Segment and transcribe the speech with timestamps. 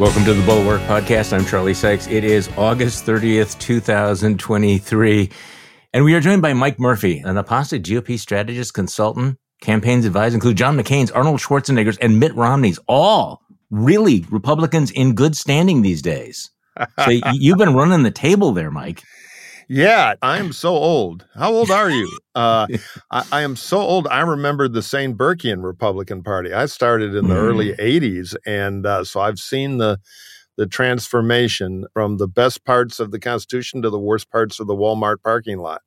[0.00, 1.34] Welcome to the Bulwark Podcast.
[1.34, 2.06] I'm Charlie Sykes.
[2.06, 5.30] It is August 30th, 2023.
[5.92, 10.56] And we are joined by Mike Murphy, an apostate GOP strategist, consultant, campaigns advisor, include
[10.56, 16.50] John McCain's, Arnold Schwarzenegger's, and Mitt Romney's, all really Republicans in good standing these days.
[17.04, 19.02] So you've been running the table there, Mike.
[19.72, 21.26] Yeah, I am so old.
[21.36, 22.18] How old are you?
[22.34, 22.66] Uh,
[23.12, 24.08] I, I, am so old.
[24.08, 25.16] I remember the St.
[25.16, 26.52] Burkian Republican Party.
[26.52, 27.40] I started in the mm.
[27.40, 30.00] early '80s, and uh, so I've seen the
[30.56, 34.74] the transformation from the best parts of the Constitution to the worst parts of the
[34.74, 35.82] Walmart parking lot.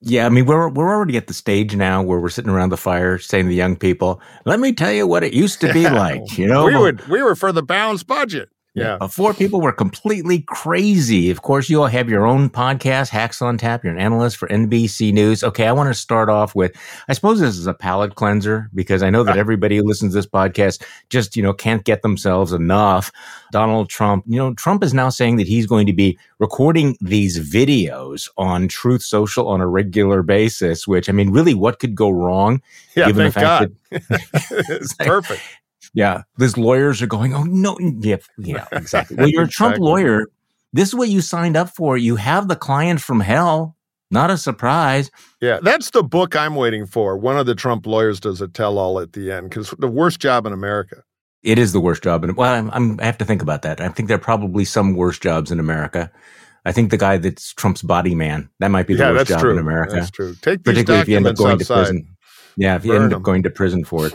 [0.00, 2.78] Yeah, I mean we're we're already at the stage now where we're sitting around the
[2.78, 5.86] fire saying to the young people, "Let me tell you what it used to be
[5.90, 8.48] like." You know, we would we were for the balanced budget.
[8.74, 8.98] Yeah.
[9.00, 11.30] Uh, four people were completely crazy.
[11.30, 13.84] Of course, you all have your own podcast, Hacks on Tap.
[13.84, 15.44] You're an analyst for NBC News.
[15.44, 16.76] Okay, I want to start off with
[17.08, 20.18] I suppose this is a palate cleanser because I know that everybody who listens to
[20.18, 23.12] this podcast just, you know, can't get themselves enough.
[23.52, 27.38] Donald Trump, you know, Trump is now saying that he's going to be recording these
[27.38, 32.10] videos on Truth Social on a regular basis, which I mean, really, what could go
[32.10, 32.60] wrong?
[32.96, 34.08] Yeah, given thank the fact God.
[34.08, 35.42] That, it's perfect.
[35.94, 39.16] Yeah, these lawyers are going, oh no, yeah, yeah, exactly.
[39.16, 39.88] Well, you're a Trump exactly.
[39.88, 40.26] lawyer.
[40.72, 41.96] This is what you signed up for.
[41.96, 43.76] You have the client from hell.
[44.10, 45.10] Not a surprise.
[45.40, 47.16] Yeah, that's the book I'm waiting for.
[47.16, 50.20] One of the Trump lawyers does a tell all at the end because the worst
[50.20, 51.02] job in America.
[51.42, 52.24] It is the worst job.
[52.24, 53.80] In, well, I'm, I'm, i have to think about that.
[53.80, 56.10] I think there are probably some worse jobs in America.
[56.64, 59.40] I think the guy that's Trump's body man, that might be the yeah, worst job
[59.40, 59.52] true.
[59.52, 59.94] in America.
[59.94, 60.34] That's true.
[60.40, 61.74] Take Particularly if you end up going outside.
[61.74, 62.13] to prison.
[62.56, 64.14] Yeah, if you end up going to prison for it.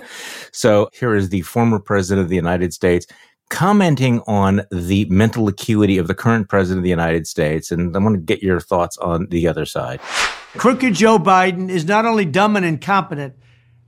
[0.51, 3.05] So here is the former president of the United States
[3.49, 7.71] commenting on the mental acuity of the current president of the United States.
[7.71, 9.99] And I want to get your thoughts on the other side.
[10.57, 13.35] Crooked Joe Biden is not only dumb and incompetent,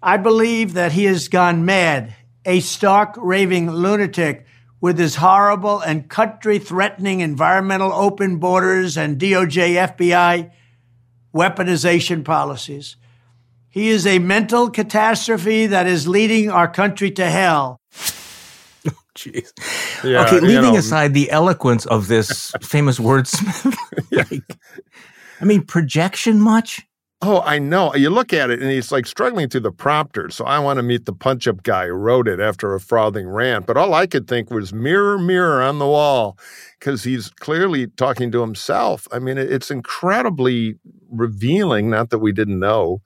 [0.01, 4.45] I believe that he has gone mad, a stark raving lunatic
[4.79, 10.51] with his horrible and country threatening environmental open borders and DOJ FBI
[11.33, 12.95] weaponization policies.
[13.71, 17.79] He is a mental catastrophe that is leading our country to hell.
[19.15, 19.51] Jeez.
[20.03, 23.75] Yeah, okay, leaving know, aside the eloquence of this famous wordsmith,
[24.11, 24.57] like,
[25.39, 26.81] I mean, projection much?
[27.23, 27.93] Oh, I know.
[27.93, 30.31] You look at it and he's like struggling through the prompter.
[30.31, 33.27] So I want to meet the punch up guy who wrote it after a frothing
[33.27, 33.67] rant.
[33.67, 36.35] But all I could think was mirror, mirror on the wall
[36.79, 39.07] because he's clearly talking to himself.
[39.11, 40.79] I mean, it's incredibly
[41.11, 43.01] revealing, not that we didn't know.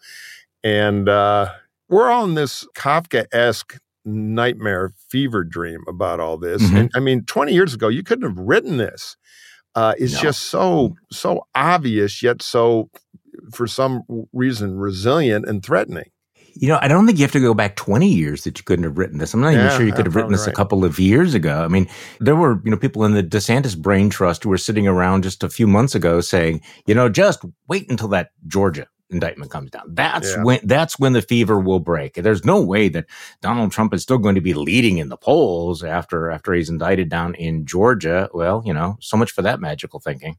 [0.65, 1.51] And uh,
[1.89, 6.63] we're all in this Kafka esque nightmare fever dream about all this.
[6.63, 6.75] Mm-hmm.
[6.75, 9.15] And I mean, 20 years ago, you couldn't have written this.
[9.75, 10.21] Uh, it's no.
[10.21, 12.89] just so so obvious, yet so
[13.53, 16.09] for some reason resilient and threatening.
[16.57, 18.85] You know, I don't think you have to go back 20 years that you couldn't
[18.85, 19.33] have written this.
[19.33, 20.53] I'm not yeah, even sure you could have written this right.
[20.53, 21.65] a couple of years ago.
[21.65, 21.89] I mean,
[22.21, 25.43] there were, you know, people in the DeSantis Brain Trust who were sitting around just
[25.43, 29.83] a few months ago saying, you know, just wait until that Georgia indictment comes down.
[29.87, 30.43] That's yeah.
[30.43, 32.15] when that's when the fever will break.
[32.15, 33.05] There's no way that
[33.41, 37.09] Donald Trump is still going to be leading in the polls after after he's indicted
[37.09, 38.29] down in Georgia.
[38.33, 40.37] Well, you know, so much for that magical thinking.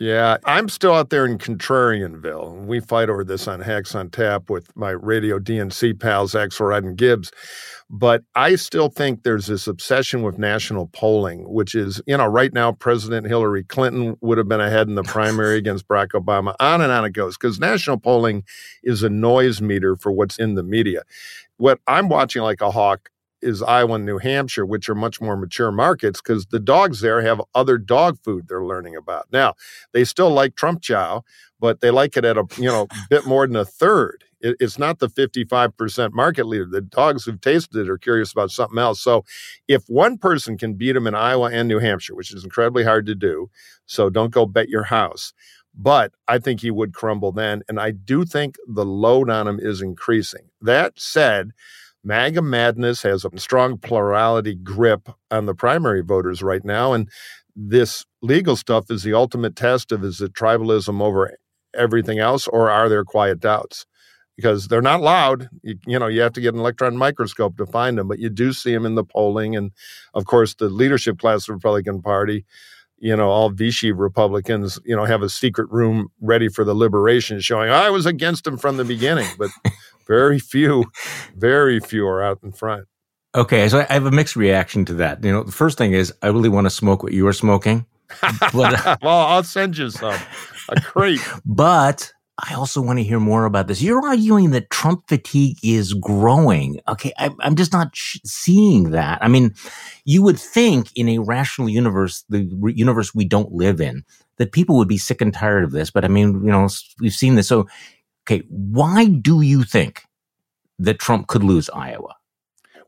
[0.00, 2.64] Yeah, I'm still out there in Contrarianville.
[2.64, 6.96] We fight over this on Hacks on Tap with my radio DNC pals, Axelrod and
[6.96, 7.30] Gibbs.
[7.90, 12.50] But I still think there's this obsession with national polling, which is, you know, right
[12.54, 16.54] now, President Hillary Clinton would have been ahead in the primary against Barack Obama.
[16.60, 18.42] On and on it goes, because national polling
[18.82, 21.02] is a noise meter for what's in the media.
[21.58, 23.10] What I'm watching like a hawk
[23.42, 27.22] is Iowa and New Hampshire, which are much more mature markets because the dogs there
[27.22, 29.26] have other dog food they're learning about.
[29.32, 29.54] Now,
[29.92, 31.22] they still like Trump chow,
[31.58, 34.24] but they like it at a you know bit more than a third.
[34.40, 36.66] It, it's not the 55% market leader.
[36.66, 39.00] The dogs who've tasted it are curious about something else.
[39.00, 39.24] So
[39.68, 43.06] if one person can beat them in Iowa and New Hampshire, which is incredibly hard
[43.06, 43.50] to do,
[43.86, 45.32] so don't go bet your house.
[45.74, 47.62] But I think he would crumble then.
[47.68, 50.48] And I do think the load on him is increasing.
[50.60, 51.52] That said,
[52.02, 56.92] MAGA madness has a strong plurality grip on the primary voters right now.
[56.92, 57.08] And
[57.54, 61.36] this legal stuff is the ultimate test of is it tribalism over
[61.74, 63.86] everything else, or are there quiet doubts?
[64.36, 65.48] Because they're not loud.
[65.62, 68.30] You, you, know, you have to get an electron microscope to find them, but you
[68.30, 69.54] do see them in the polling.
[69.54, 69.72] And
[70.14, 72.46] of course, the leadership class of the Republican Party,
[72.98, 77.40] you know, all Vichy Republicans, you know, have a secret room ready for the liberation
[77.40, 79.28] showing I was against them from the beginning.
[79.38, 79.50] But
[80.06, 80.84] very few,
[81.36, 82.86] very few are out in front.
[83.34, 85.22] Okay, so I have a mixed reaction to that.
[85.22, 87.86] You know, the first thing is I really want to smoke what you are smoking.
[88.52, 90.18] But, uh, well, I'll send you some.
[90.68, 91.20] A crate.
[91.44, 92.12] but
[92.42, 93.82] I also want to hear more about this.
[93.82, 96.80] You're arguing that Trump fatigue is growing.
[96.88, 99.22] Okay, I, am just not sh- seeing that.
[99.22, 99.54] I mean,
[100.04, 104.04] you would think in a rational universe, the re- universe we don't live in,
[104.38, 105.90] that people would be sick and tired of this.
[105.90, 106.68] But I mean, you know,
[107.00, 107.48] we've seen this.
[107.48, 107.68] So,
[108.24, 110.02] okay, why do you think
[110.78, 112.14] that Trump could lose Iowa?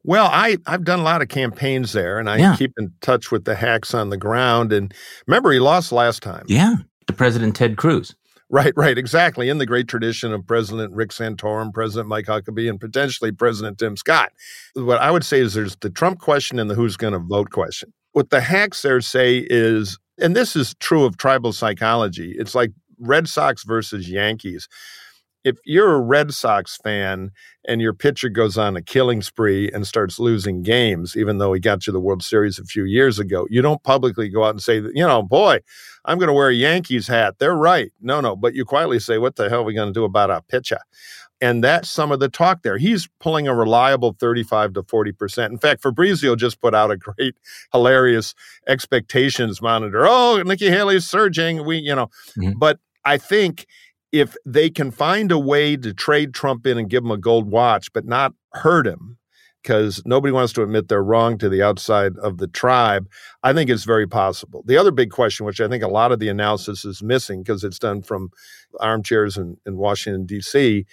[0.04, 2.56] Well, I, I've done a lot of campaigns there and I yeah.
[2.56, 4.72] keep in touch with the hacks on the ground.
[4.72, 4.92] And
[5.26, 6.44] remember, he lost last time.
[6.48, 6.76] Yeah,
[7.06, 8.14] to President Ted Cruz.
[8.50, 9.48] Right, right, exactly.
[9.48, 13.96] In the great tradition of President Rick Santorum, President Mike Huckabee, and potentially President Tim
[13.96, 14.30] Scott.
[14.74, 17.48] What I would say is there's the Trump question and the who's going to vote
[17.50, 17.94] question.
[18.12, 22.72] What the hacks there say is, and this is true of tribal psychology, it's like
[22.98, 24.68] Red Sox versus Yankees
[25.44, 27.30] if you're a Red Sox fan
[27.66, 31.60] and your pitcher goes on a killing spree and starts losing games, even though he
[31.60, 34.62] got you the World Series a few years ago, you don't publicly go out and
[34.62, 35.58] say, you know, boy,
[36.04, 37.36] I'm going to wear a Yankees hat.
[37.38, 37.92] They're right.
[38.00, 38.36] No, no.
[38.36, 40.80] But you quietly say, what the hell are we going to do about our pitcher?
[41.40, 42.78] And that's some of the talk there.
[42.78, 45.50] He's pulling a reliable 35 to 40%.
[45.50, 47.34] In fact, Fabrizio just put out a great,
[47.72, 48.32] hilarious
[48.68, 50.06] expectations monitor.
[50.06, 51.66] Oh, Nikki Haley's surging.
[51.66, 52.52] We, you know, mm-hmm.
[52.58, 53.66] but I think
[54.12, 57.50] if they can find a way to trade Trump in and give him a gold
[57.50, 59.18] watch, but not hurt him,
[59.62, 63.08] because nobody wants to admit they're wrong to the outside of the tribe,
[63.42, 64.62] I think it's very possible.
[64.66, 67.64] The other big question, which I think a lot of the analysis is missing because
[67.64, 68.30] it's done from
[68.80, 70.84] armchairs in, in Washington, D.C.,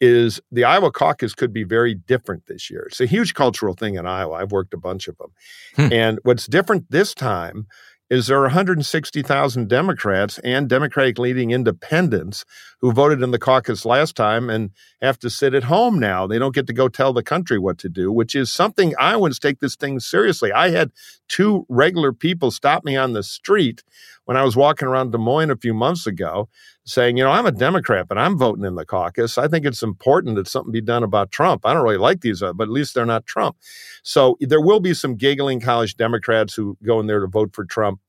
[0.00, 2.86] is the Iowa caucus could be very different this year.
[2.88, 4.34] It's a huge cultural thing in Iowa.
[4.34, 5.30] I've worked a bunch of them.
[5.76, 5.92] Hmm.
[5.92, 7.68] And what's different this time
[8.12, 12.44] is there are 160,000 Democrats and Democratic leading independents
[12.78, 14.70] who voted in the caucus last time and
[15.00, 16.26] have to sit at home now.
[16.26, 19.12] They don't get to go tell the country what to do, which is something I
[19.12, 20.52] Iowans take this thing seriously.
[20.52, 20.90] I had
[21.28, 23.82] two regular people stop me on the street
[24.24, 26.48] when I was walking around Des Moines a few months ago
[26.84, 29.38] saying, you know, I'm a Democrat, but I'm voting in the caucus.
[29.38, 31.64] I think it's important that something be done about Trump.
[31.64, 33.56] I don't really like these, uh, but at least they're not Trump.
[34.02, 37.64] So there will be some giggling college Democrats who go in there to vote for
[37.64, 38.00] Trump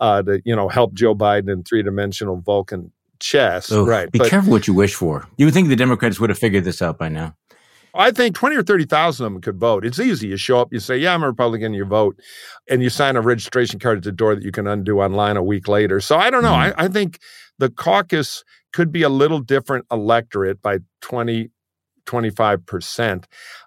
[0.00, 3.72] uh, to, you know, help Joe Biden in three dimensional Vulcan chess.
[3.72, 4.10] Right.
[4.10, 5.26] Be but, careful what you wish for.
[5.36, 7.34] You would think the Democrats would have figured this out by now.
[7.96, 9.84] I think 20 or 30,000 of them could vote.
[9.84, 10.28] It's easy.
[10.28, 12.18] You show up, you say, Yeah, I'm a Republican, you vote,
[12.68, 15.42] and you sign a registration card at the door that you can undo online a
[15.42, 16.00] week later.
[16.00, 16.52] So I don't know.
[16.52, 16.80] Mm-hmm.
[16.80, 17.20] I, I think
[17.58, 21.50] the caucus could be a little different electorate by 20,
[22.06, 23.24] 25%.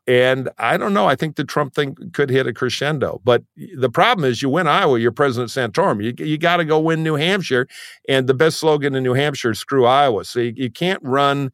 [0.07, 1.07] And I don't know.
[1.07, 3.21] I think the Trump thing could hit a crescendo.
[3.23, 3.43] But
[3.77, 6.03] the problem is, you win Iowa, you're President Santorum.
[6.03, 7.67] You, you got to go win New Hampshire.
[8.07, 10.25] And the best slogan in New Hampshire is screw Iowa.
[10.25, 11.51] So you, you can't run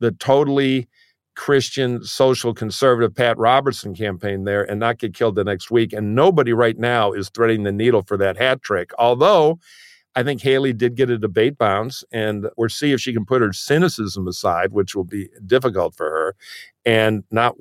[0.00, 0.88] the totally
[1.36, 5.92] Christian social conservative Pat Robertson campaign there and not get killed the next week.
[5.92, 8.90] And nobody right now is threading the needle for that hat trick.
[8.98, 9.60] Although
[10.16, 13.42] I think Haley did get a debate bounce, and we'll see if she can put
[13.42, 16.34] her cynicism aside, which will be difficult for her,
[16.86, 17.54] and not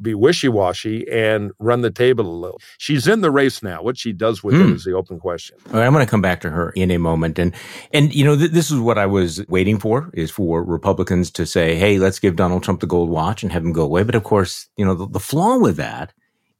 [0.00, 2.60] be wishy washy and run the table a little.
[2.76, 3.82] She's in the race now.
[3.82, 4.60] What she does with mm.
[4.60, 4.74] it hmm.
[4.74, 5.56] is the open question.
[5.70, 7.54] Right, I'm going to come back to her in a moment, and
[7.94, 11.46] and you know th- this is what I was waiting for is for Republicans to
[11.46, 14.16] say, "Hey, let's give Donald Trump the gold watch and have him go away." But
[14.16, 16.12] of course, you know the, the flaw with that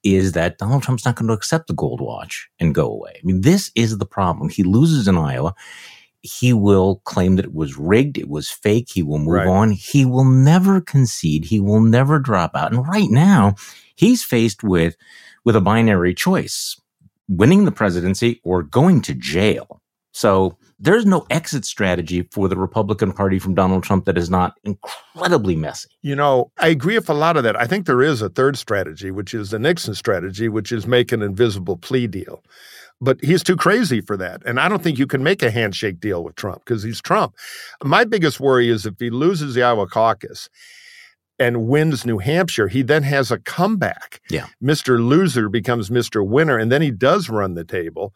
[0.02, 3.12] is that Donald Trump's not going to accept the gold watch and go away.
[3.16, 4.48] I mean, this is the problem.
[4.48, 5.54] He loses in Iowa.
[6.22, 8.88] He will claim that it was rigged, it was fake.
[8.92, 9.46] He will move right.
[9.46, 9.72] on.
[9.72, 11.44] He will never concede.
[11.44, 12.72] He will never drop out.
[12.72, 13.56] And right now,
[13.96, 14.96] he's faced with
[15.44, 16.80] with a binary choice:
[17.28, 19.80] winning the presidency or going to jail.
[20.12, 24.58] So there's no exit strategy for the Republican Party from Donald Trump that is not
[24.64, 25.88] incredibly messy.
[26.02, 27.58] You know, I agree with a lot of that.
[27.58, 31.12] I think there is a third strategy, which is the Nixon strategy, which is make
[31.12, 32.42] an invisible plea deal.
[33.00, 34.42] But he's too crazy for that.
[34.44, 37.34] And I don't think you can make a handshake deal with Trump because he's Trump.
[37.84, 40.48] My biggest worry is if he loses the Iowa caucus,
[41.38, 44.20] and wins New Hampshire, he then has a comeback.
[44.30, 44.46] Yeah.
[44.62, 45.04] Mr.
[45.04, 46.24] Loser becomes Mr.
[46.26, 48.14] Winner, and then he does run the table.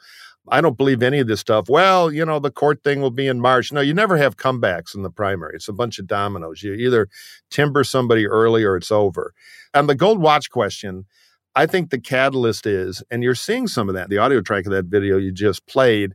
[0.48, 1.68] I don't believe any of this stuff.
[1.68, 3.72] Well, you know, the court thing will be in March.
[3.72, 5.56] No, you never have comebacks in the primary.
[5.56, 6.62] It's a bunch of dominoes.
[6.62, 7.08] You either
[7.50, 9.32] timber somebody early or it's over.
[9.74, 11.06] And the gold watch question,
[11.54, 14.72] I think the catalyst is, and you're seeing some of that, the audio track of
[14.72, 16.14] that video you just played.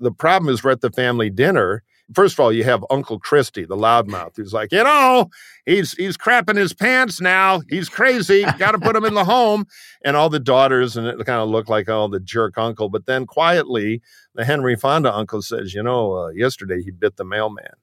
[0.00, 3.64] The problem is we're at the family dinner first of all, you have Uncle Christie,
[3.64, 5.30] the loudmouth, who's like, you know,
[5.66, 7.60] he's he's crapping his pants now.
[7.68, 8.44] He's crazy.
[8.58, 9.66] Got to put him in the home.
[10.04, 12.88] And all the daughters, and it kind of look like, oh, the jerk uncle.
[12.88, 14.00] But then quietly,
[14.34, 17.74] the Henry Fonda uncle says, you know, uh, yesterday he bit the mailman.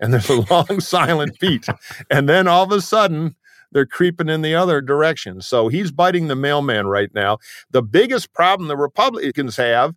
[0.00, 1.66] And there's a long silent beat.
[2.10, 3.36] And then all of a sudden,
[3.72, 5.40] they're creeping in the other direction.
[5.40, 7.38] So he's biting the mailman right now.
[7.70, 9.94] The biggest problem the Republicans have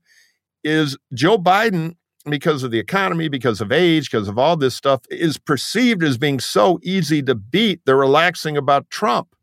[0.63, 1.95] is Joe Biden
[2.29, 6.17] because of the economy, because of age, because of all this stuff, is perceived as
[6.17, 7.81] being so easy to beat.
[7.85, 9.35] They're relaxing about Trump.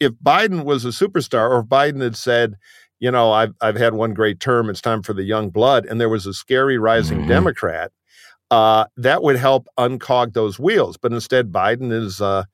[0.00, 2.56] If Biden was a superstar, or if Biden had said,
[2.98, 6.00] you know, I've, I've had one great term, it's time for the young blood, and
[6.00, 7.28] there was a scary rising mm-hmm.
[7.28, 7.92] Democrat,
[8.50, 10.96] uh, that would help uncog those wheels.
[10.96, 12.44] But instead, Biden is uh,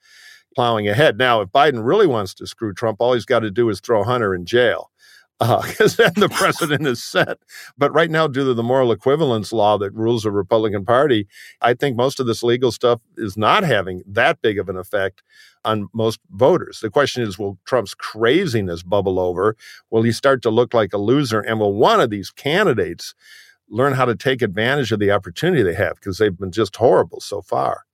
[0.54, 1.18] plowing ahead.
[1.18, 4.04] Now, if Biden really wants to screw Trump, all he's got to do is throw
[4.04, 4.91] Hunter in jail
[5.42, 7.38] because uh, then the precedent is set.
[7.76, 11.26] But right now, due to the moral equivalence law that rules the Republican Party,
[11.60, 15.22] I think most of this legal stuff is not having that big of an effect
[15.64, 16.80] on most voters.
[16.80, 19.56] The question is will Trump's craziness bubble over?
[19.90, 21.40] Will he start to look like a loser?
[21.40, 23.14] And will one of these candidates
[23.68, 25.96] learn how to take advantage of the opportunity they have?
[25.96, 27.84] Because they've been just horrible so far.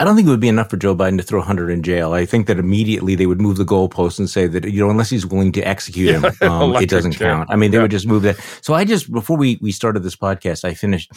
[0.00, 2.14] I don't think it would be enough for Joe Biden to throw Hunter in jail.
[2.14, 5.08] I think that immediately they would move the goalpost and say that, you know, unless
[5.08, 7.48] he's willing to execute him, um, it doesn't count.
[7.48, 7.82] I mean, they yeah.
[7.82, 8.36] would just move that.
[8.60, 11.12] So I just, before we, we started this podcast, I finished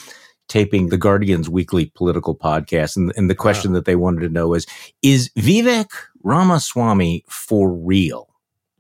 [0.48, 2.96] taping the Guardian's weekly political podcast.
[2.96, 3.76] And, and the question wow.
[3.76, 4.68] that they wanted to know is,
[5.02, 5.90] is Vivek
[6.24, 8.30] Ramaswamy for real?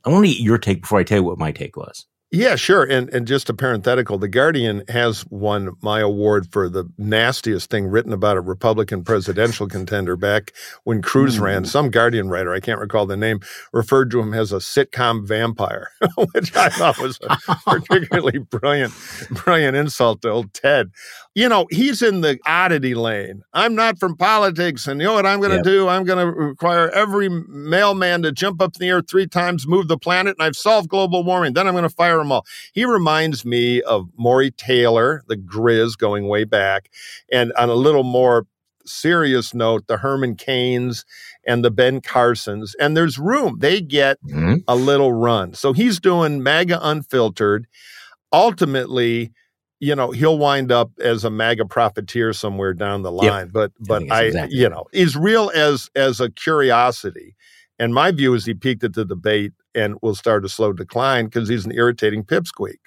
[0.05, 2.05] I want to get your take before I tell you what my take was.
[2.29, 2.83] Yeah, sure.
[2.83, 7.87] And and just a parenthetical, The Guardian has won my award for the nastiest thing
[7.87, 10.51] written about a Republican presidential contender back
[10.83, 11.43] when Cruz mm.
[11.43, 11.63] ran.
[11.63, 13.39] Some Guardian writer, I can't recall the name,
[13.71, 15.89] referred to him as a sitcom vampire,
[16.33, 18.93] which I thought was a particularly brilliant,
[19.31, 20.91] brilliant insult to old Ted
[21.37, 23.43] you know, he's in the oddity lane.
[23.53, 24.87] I'm not from politics.
[24.87, 25.65] And you know what I'm going to yep.
[25.65, 25.87] do?
[25.87, 29.87] I'm going to require every mailman to jump up in the air three times, move
[29.87, 31.53] the planet, and I've solved global warming.
[31.53, 32.43] Then I'm going to fire them all.
[32.73, 36.89] He reminds me of Morry Taylor, the Grizz going way back.
[37.31, 38.47] And on a little more
[38.83, 41.05] serious note, the Herman Cains
[41.45, 42.73] and the Ben Carsons.
[42.79, 43.57] And there's room.
[43.59, 44.55] They get mm-hmm.
[44.67, 45.53] a little run.
[45.53, 47.67] So he's doing MAGA unfiltered.
[48.33, 49.33] Ultimately,
[49.79, 53.45] you know he'll wind up as a MAGA profiteer somewhere down the line.
[53.45, 53.49] Yep.
[53.51, 57.35] But but I, I exactly you know is real as as a curiosity.
[57.79, 61.25] And my view is he peaked at the debate and will start a slow decline
[61.25, 62.77] because he's an irritating pipsqueak.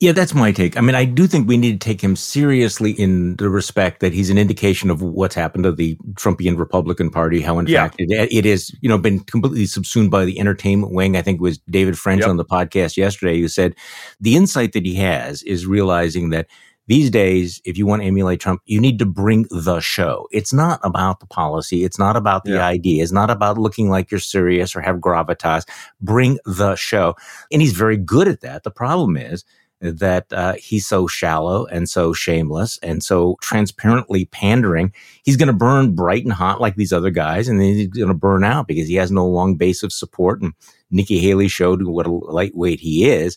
[0.00, 0.76] Yeah, that's my take.
[0.76, 4.12] I mean, I do think we need to take him seriously in the respect that
[4.12, 7.40] he's an indication of what's happened to the Trumpian Republican Party.
[7.40, 7.84] How, in yeah.
[7.84, 11.16] fact, it, it is, you know, been completely subsumed by the entertainment wing.
[11.16, 12.28] I think it was David French yep.
[12.28, 13.74] on the podcast yesterday who said
[14.20, 16.48] the insight that he has is realizing that
[16.86, 20.28] these days, if you want to emulate Trump, you need to bring the show.
[20.30, 21.82] It's not about the policy.
[21.82, 22.66] It's not about the yeah.
[22.66, 23.02] idea.
[23.02, 25.66] It's not about looking like you're serious or have gravitas.
[26.02, 27.14] Bring the show.
[27.50, 28.64] And he's very good at that.
[28.64, 29.44] The problem is,
[29.84, 34.92] that uh, he's so shallow and so shameless and so transparently pandering.
[35.22, 38.08] He's going to burn bright and hot like these other guys, and then he's going
[38.08, 40.40] to burn out because he has no long base of support.
[40.40, 40.54] And
[40.90, 43.36] Nikki Haley showed what a lightweight he is.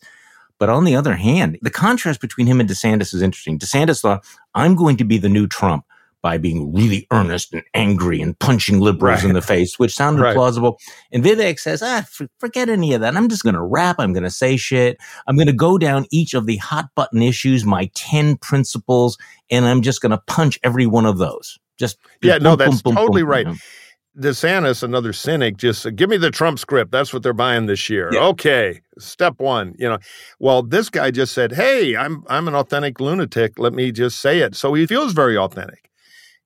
[0.60, 3.60] But on the other hand, the contrast between him and DeSantis is interesting.
[3.60, 4.25] DeSantis thought,
[4.56, 5.86] I'm going to be the new Trump
[6.22, 9.30] by being really earnest and angry and punching liberals right.
[9.30, 10.36] in the face, which sounded right.
[10.36, 10.80] plausible.
[11.12, 13.16] And Vivek says, ah, f- forget any of that.
[13.16, 13.98] I'm just going to rap.
[14.00, 14.98] I'm going to say shit.
[15.28, 19.18] I'm going to go down each of the hot button issues, my 10 principles,
[19.50, 21.60] and I'm just going to punch every one of those.
[21.78, 23.48] Just, yeah, boom, no, that's boom, totally right.
[24.18, 26.92] DeSantis, another cynic, just uh, give me the Trump script.
[26.92, 28.10] That's what they're buying this year.
[28.12, 28.26] Yeah.
[28.28, 29.76] Okay, step one.
[29.78, 30.00] You know,
[30.40, 33.60] well, this guy just said, "Hey, I'm I'm an authentic lunatic.
[33.60, 35.87] Let me just say it." So he feels very authentic.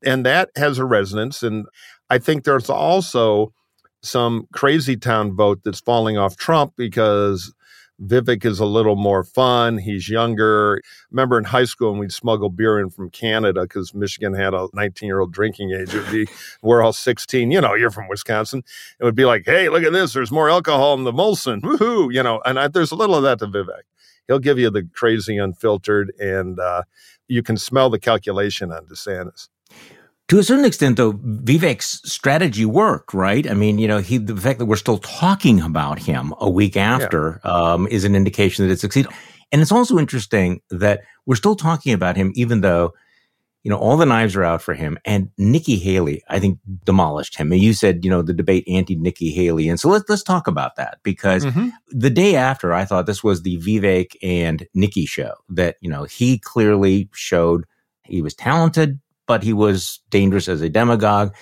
[0.04, 1.44] And that has a resonance.
[1.44, 1.66] And
[2.10, 3.54] I think there's also
[4.02, 7.54] some crazy town vote that's falling off Trump because
[8.02, 9.78] Vivek is a little more fun.
[9.78, 10.82] He's younger.
[11.12, 14.68] Remember in high school when we'd smuggle beer in from Canada because Michigan had a
[14.74, 15.94] 19 year old drinking age.
[15.94, 16.28] It would be,
[16.64, 17.52] we're all 16.
[17.52, 18.64] You know, you're from Wisconsin.
[19.00, 20.14] It would be like, hey, look at this.
[20.14, 21.62] There's more alcohol in the Molson.
[21.62, 22.12] Woohoo.
[22.12, 23.84] You know, and I, there's a little of that to Vivek.
[24.28, 26.84] He'll give you the crazy unfiltered, and uh,
[27.28, 29.50] you can smell the calculation on DeSantis
[30.32, 33.50] to a certain extent, though, Vivek's strategy worked, right?
[33.50, 36.78] I mean, you know, he, the fact that we're still talking about him a week
[36.78, 37.52] after yeah.
[37.52, 39.12] um, is an indication that it succeeded.
[39.52, 42.94] And it's also interesting that we're still talking about him, even though,
[43.64, 44.98] you know, all the knives are out for him.
[45.04, 47.52] And Nikki Haley, I think, demolished him.
[47.52, 49.68] And you said, you know, the debate anti Nikki Haley.
[49.68, 51.70] And so let's let's talk about that because mm-hmm.
[51.90, 55.34] the day after, I thought this was the Vivek and Nikki show.
[55.50, 57.66] That you know, he clearly showed
[58.06, 59.00] He was talented,
[59.32, 61.34] but he was dangerous as a demagogue.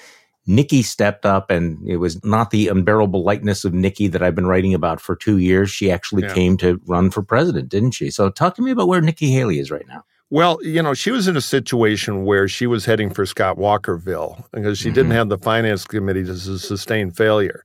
[0.45, 4.45] Nikki stepped up, and it was not the unbearable lightness of Nikki that I've been
[4.45, 5.71] writing about for two years.
[5.71, 6.35] She actually yeah.
[6.35, 8.11] came to run for president, didn't she?
[8.11, 10.03] So, talk to me about where Nikki Haley is right now.
[10.31, 14.43] Well, you know, she was in a situation where she was heading for Scott Walkerville
[14.51, 14.93] because she mm-hmm.
[14.93, 17.63] didn't have the finance committee to sustain failure.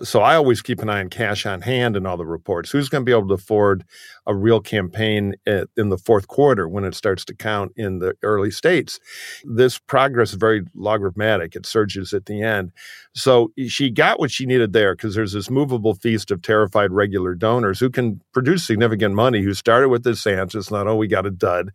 [0.00, 2.70] So I always keep an eye on cash on hand and all the reports.
[2.70, 3.84] Who's going to be able to afford
[4.26, 8.50] a real campaign in the fourth quarter when it starts to count in the early
[8.50, 8.98] states?
[9.44, 11.54] This progress is very logarithmic.
[11.54, 12.72] It surges at the end.
[13.14, 17.34] So she got what she needed there because there's this movable feast of terrified regular
[17.34, 21.30] donors who can produce significant money who started with DeSantis, not, oh, we got a
[21.30, 21.70] dud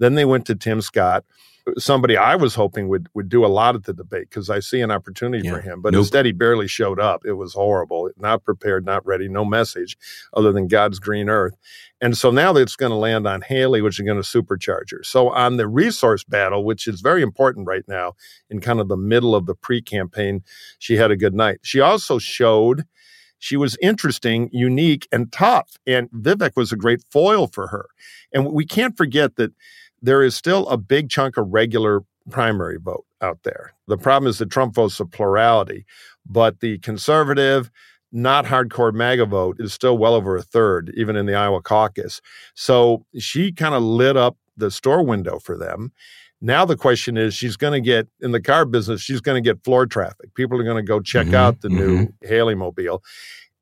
[0.00, 1.24] then they went to Tim Scott,
[1.78, 4.80] somebody I was hoping would would do a lot at the debate because I see
[4.80, 5.54] an opportunity yeah.
[5.54, 5.82] for him.
[5.82, 6.00] But nope.
[6.00, 7.24] instead, he barely showed up.
[7.24, 8.10] It was horrible.
[8.16, 9.96] Not prepared, not ready, no message
[10.34, 11.56] other than God's green earth.
[12.00, 15.02] And so now it's going to land on Haley, which is going to supercharge her.
[15.02, 18.14] So on the resource battle, which is very important right now
[18.48, 20.42] in kind of the middle of the pre-campaign,
[20.78, 21.60] she had a good night.
[21.62, 22.84] She also showed
[23.38, 25.76] she was interesting, unique, and tough.
[25.86, 27.86] And Vivek was a great foil for her.
[28.32, 29.52] And we can't forget that
[30.02, 33.74] there is still a big chunk of regular primary vote out there.
[33.86, 35.84] The problem is that Trump votes a plurality,
[36.26, 37.70] but the conservative,
[38.12, 42.20] not hardcore MAGA vote is still well over a third, even in the Iowa caucus.
[42.54, 45.92] So she kind of lit up the store window for them.
[46.40, 49.02] Now the question is, she's going to get in the car business.
[49.02, 50.34] She's going to get floor traffic.
[50.34, 51.78] People are going to go check mm-hmm, out the mm-hmm.
[51.78, 53.02] new Haley mobile,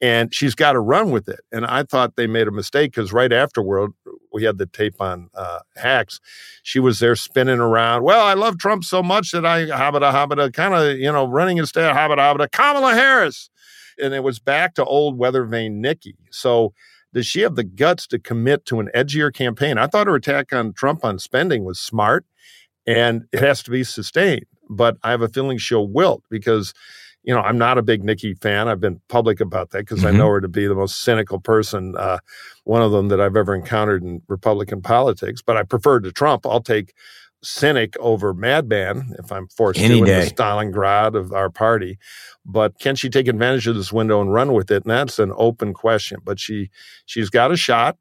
[0.00, 1.40] and she's got to run with it.
[1.50, 3.90] And I thought they made a mistake because right afterward,
[4.38, 6.20] we had the tape on uh, hacks.
[6.62, 8.04] She was there spinning around.
[8.04, 11.58] Well, I love Trump so much that I habita habita kind of you know running
[11.58, 13.50] instead habita habita Kamala Harris,
[14.00, 16.14] and it was back to old weather vane Nikki.
[16.30, 16.72] So
[17.12, 19.76] does she have the guts to commit to an edgier campaign?
[19.76, 22.24] I thought her attack on Trump on spending was smart,
[22.86, 24.46] and it has to be sustained.
[24.70, 26.72] But I have a feeling she'll wilt because
[27.22, 28.68] you know, I'm not a big Nikki fan.
[28.68, 30.14] I've been public about that because mm-hmm.
[30.14, 32.18] I know her to be the most cynical person, uh,
[32.64, 35.42] one of them that I've ever encountered in Republican politics.
[35.42, 36.46] But I prefer to Trump.
[36.46, 36.94] I'll take
[37.42, 40.14] cynic over madman if I'm forced Any to day.
[40.14, 41.98] in the Stalingrad of our party.
[42.44, 44.84] But can she take advantage of this window and run with it?
[44.84, 46.20] And that's an open question.
[46.24, 46.70] But she
[47.06, 47.96] she's got a shot.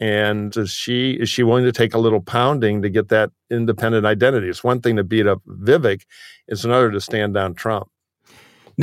[0.00, 4.06] And is she is she willing to take a little pounding to get that independent
[4.06, 4.48] identity?
[4.48, 6.02] It's one thing to beat up Vivek,
[6.48, 7.88] it's another to stand down Trump.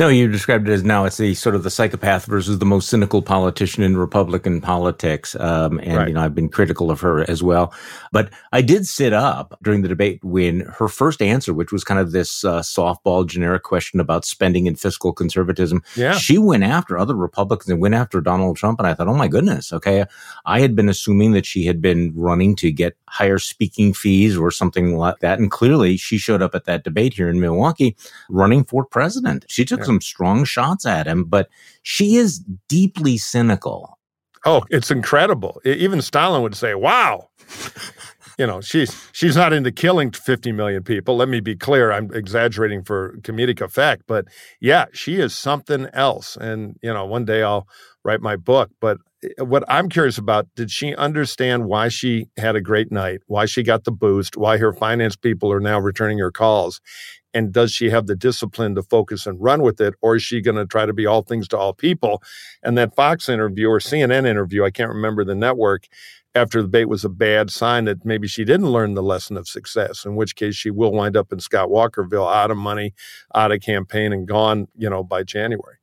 [0.00, 2.88] No, you described it as now it's the sort of the psychopath versus the most
[2.88, 5.36] cynical politician in Republican politics.
[5.38, 6.08] Um, and, right.
[6.08, 7.74] you know, I've been critical of her as well.
[8.12, 12.00] But I did sit up during the debate when her first answer, which was kind
[12.00, 16.12] of this uh, softball generic question about spending and fiscal conservatism, yeah.
[16.12, 18.78] she went after other Republicans and went after Donald Trump.
[18.78, 20.06] And I thought, oh my goodness, okay.
[20.46, 24.50] I had been assuming that she had been running to get higher speaking fees or
[24.50, 25.38] something like that.
[25.38, 27.96] And clearly she showed up at that debate here in Milwaukee
[28.30, 29.44] running for president.
[29.46, 31.48] She took took some strong shots at him, but
[31.82, 33.98] she is deeply cynical.
[34.46, 35.60] Oh, it's incredible.
[35.64, 37.28] Even Stalin would say, "Wow."
[38.38, 41.16] you know, she's she's not into killing 50 million people.
[41.16, 41.90] Let me be clear.
[41.90, 44.26] I'm exaggerating for comedic effect, but
[44.60, 46.36] yeah, she is something else.
[46.36, 47.66] And you know, one day I'll
[48.04, 48.98] write my book, but
[49.38, 53.62] what I'm curious about, did she understand why she had a great night, why she
[53.62, 56.80] got the boost, why her finance people are now returning her calls?
[57.32, 60.40] And does she have the discipline to focus and run with it or is she
[60.40, 62.22] going to try to be all things to all people?
[62.62, 65.88] And that fox interview or cnn interview i can't remember the network
[66.34, 69.48] after the debate was a bad sign that maybe she didn't learn the lesson of
[69.48, 72.94] success in which case she will wind up in scott walkerville out of money
[73.34, 75.76] out of campaign and gone you know by january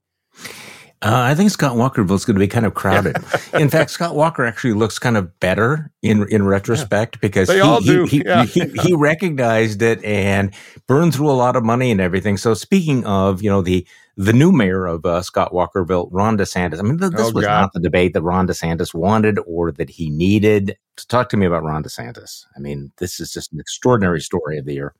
[1.07, 3.15] uh, I think Scott Walkerville is going to be kind of crowded.
[3.53, 7.19] in fact, Scott Walker actually looks kind of better in in retrospect yeah.
[7.21, 8.05] because they he, all do.
[8.05, 8.43] He, yeah.
[8.43, 10.53] he, he, recognized it and
[10.85, 12.35] burned through a lot of money and everything.
[12.35, 16.79] So speaking of, you know, the the new mayor of uh, Scott Walkerville, Ron DeSantis.
[16.79, 17.61] I mean, th- this oh, was God.
[17.61, 20.77] not the debate that Ron DeSantis wanted or that he needed.
[21.07, 22.43] Talk to me about Ron DeSantis.
[22.53, 24.93] I mean, this is just an extraordinary story of the year.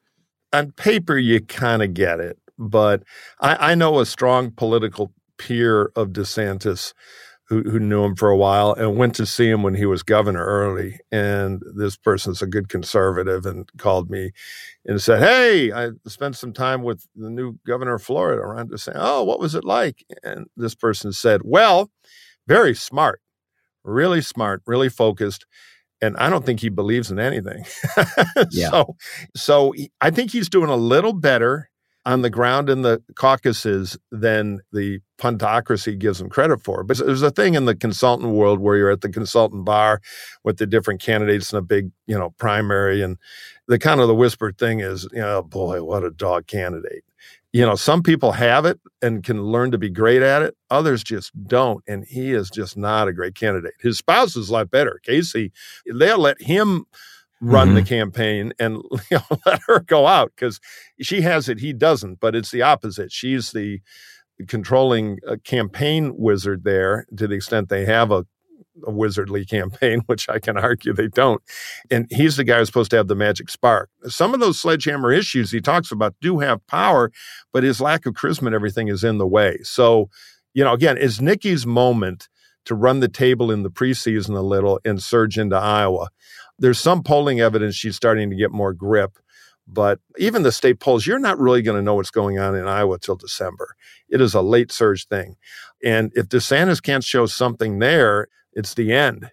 [0.54, 3.04] On paper, you kind of get it but
[3.39, 6.93] I, I, know a strong political peer of DeSantis
[7.47, 10.04] who, who knew him for a while and went to see him when he was
[10.04, 11.00] governor early.
[11.12, 14.32] And this person's a good conservative and called me
[14.86, 18.78] and said, Hey, I spent some time with the new governor of Florida around to
[18.78, 20.06] say, Oh, what was it like?
[20.23, 21.89] And this person said, Well,
[22.47, 23.21] very smart,
[23.84, 25.45] really smart, really focused.
[26.02, 27.65] And I don't think he believes in anything.
[28.52, 28.69] yeah.
[28.69, 28.95] So,
[29.36, 31.69] so I think he's doing a little better
[32.06, 36.84] on the ground in the caucuses than the punditocracy gives them credit for.
[36.84, 40.01] But there's a thing in the consultant world where you're at the consultant bar
[40.43, 43.17] with the different candidates in a big, you know, primary and
[43.67, 47.03] the kind of the whispered thing is, you know, boy, what a dog candidate.
[47.53, 50.56] You know, some people have it and can learn to be great at it.
[50.69, 51.84] Others just don't.
[51.88, 53.73] And he is just not a great candidate.
[53.80, 54.99] His spouse is a lot better.
[55.03, 55.51] Casey,
[55.91, 56.86] they'll let him
[57.41, 57.75] run mm-hmm.
[57.75, 58.75] the campaign and
[59.12, 60.60] you know, let her go out because
[61.01, 62.19] she has it, he doesn't.
[62.19, 63.12] But it's the opposite.
[63.12, 63.82] She's the
[64.47, 68.26] controlling a campaign wizard there to the extent they have a
[68.86, 71.41] a wizardly campaign, which I can argue they don't.
[71.89, 73.89] And he's the guy who's supposed to have the magic spark.
[74.04, 77.12] Some of those sledgehammer issues he talks about do have power,
[77.54, 79.58] but his lack of charisma and everything is in the way.
[79.63, 80.10] So,
[80.54, 82.30] you know, again, it's Nikki's moment
[82.65, 86.10] to run the table in the preseason a little and surge into Iowa.
[86.60, 89.17] There's some polling evidence she's starting to get more grip.
[89.67, 92.67] But even the state polls, you're not really going to know what's going on in
[92.67, 93.75] Iowa till December.
[94.10, 95.36] It is a late surge thing.
[95.84, 99.30] And if DeSantis can't show something there, it's the end.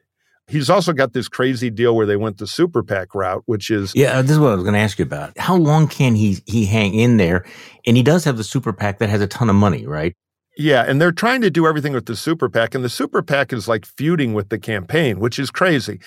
[0.46, 3.94] He's also got this crazy deal where they went the super PAC route, which is
[3.94, 4.18] yeah.
[4.18, 5.38] Uh, this is what I was going to ask you about.
[5.38, 7.46] How long can he he hang in there?
[7.86, 10.14] And he does have the super PAC that has a ton of money, right?
[10.56, 13.52] Yeah, and they're trying to do everything with the super PAC, and the super PAC
[13.52, 15.98] is like feuding with the campaign, which is crazy.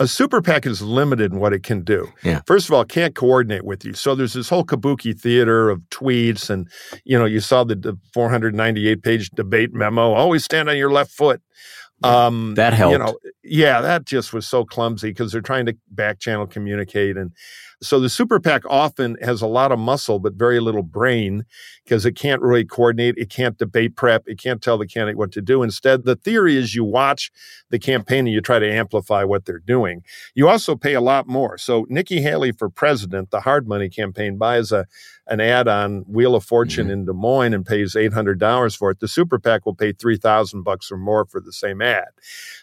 [0.00, 2.08] A super PAC is limited in what it can do.
[2.22, 2.40] Yeah.
[2.46, 3.94] First of all, it can't coordinate with you.
[3.94, 6.68] So there's this whole kabuki theater of tweets, and
[7.04, 10.12] you know, you saw the, the 498 page debate memo.
[10.12, 11.42] Always stand on your left foot.
[12.02, 12.92] Um, that helped.
[12.92, 17.16] You know, yeah, that just was so clumsy because they're trying to back channel communicate.
[17.16, 17.32] And
[17.80, 21.44] so the super PAC often has a lot of muscle, but very little brain
[21.84, 23.14] because it can't really coordinate.
[23.16, 24.24] It can't debate prep.
[24.26, 25.62] It can't tell the candidate what to do.
[25.62, 27.30] Instead, the theory is you watch
[27.70, 30.02] the campaign and you try to amplify what they're doing.
[30.34, 31.56] You also pay a lot more.
[31.56, 34.86] So Nikki Haley for president, the hard money campaign buys a
[35.28, 36.92] an ad on Wheel of Fortune mm-hmm.
[36.92, 39.00] in Des Moines and pays eight hundred dollars for it.
[39.00, 42.08] The super PAC will pay three thousand bucks or more for the same ad.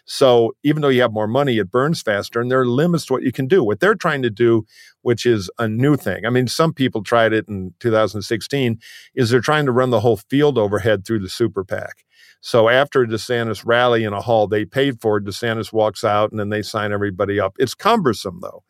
[0.04, 3.14] So even though you have more money, it burns faster, and there are limits to
[3.14, 3.62] what you can do.
[3.62, 4.66] What they're trying to do,
[5.02, 6.26] which is a new thing.
[6.26, 8.78] I mean, some people tried it in 2016.
[9.14, 12.04] Is they're trying to run the whole field overhead through the super PAC.
[12.40, 15.24] So after a DeSantis rally in a hall they paid for, it.
[15.24, 17.56] DeSantis walks out and then they sign everybody up.
[17.58, 18.62] It's cumbersome though.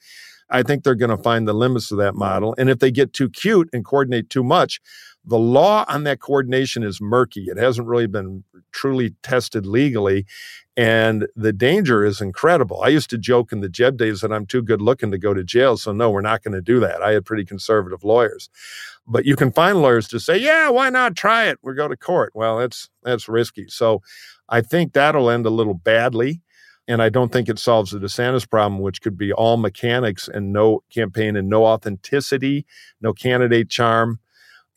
[0.50, 2.54] I think they're going to find the limits of that model.
[2.58, 4.80] And if they get too cute and coordinate too much,
[5.24, 7.46] the law on that coordination is murky.
[7.48, 10.24] It hasn't really been truly tested legally.
[10.76, 12.82] And the danger is incredible.
[12.82, 15.34] I used to joke in the Jeb days that I'm too good looking to go
[15.34, 15.76] to jail.
[15.76, 17.02] So, no, we're not going to do that.
[17.02, 18.48] I had pretty conservative lawyers.
[19.06, 21.58] But you can find lawyers to say, yeah, why not try it?
[21.62, 22.32] We go to court.
[22.34, 23.66] Well, that's that's risky.
[23.68, 24.02] So
[24.48, 26.42] I think that'll end a little badly.
[26.88, 30.52] And I don't think it solves the DeSantis problem, which could be all mechanics and
[30.52, 32.64] no campaign and no authenticity,
[33.00, 34.20] no candidate charm.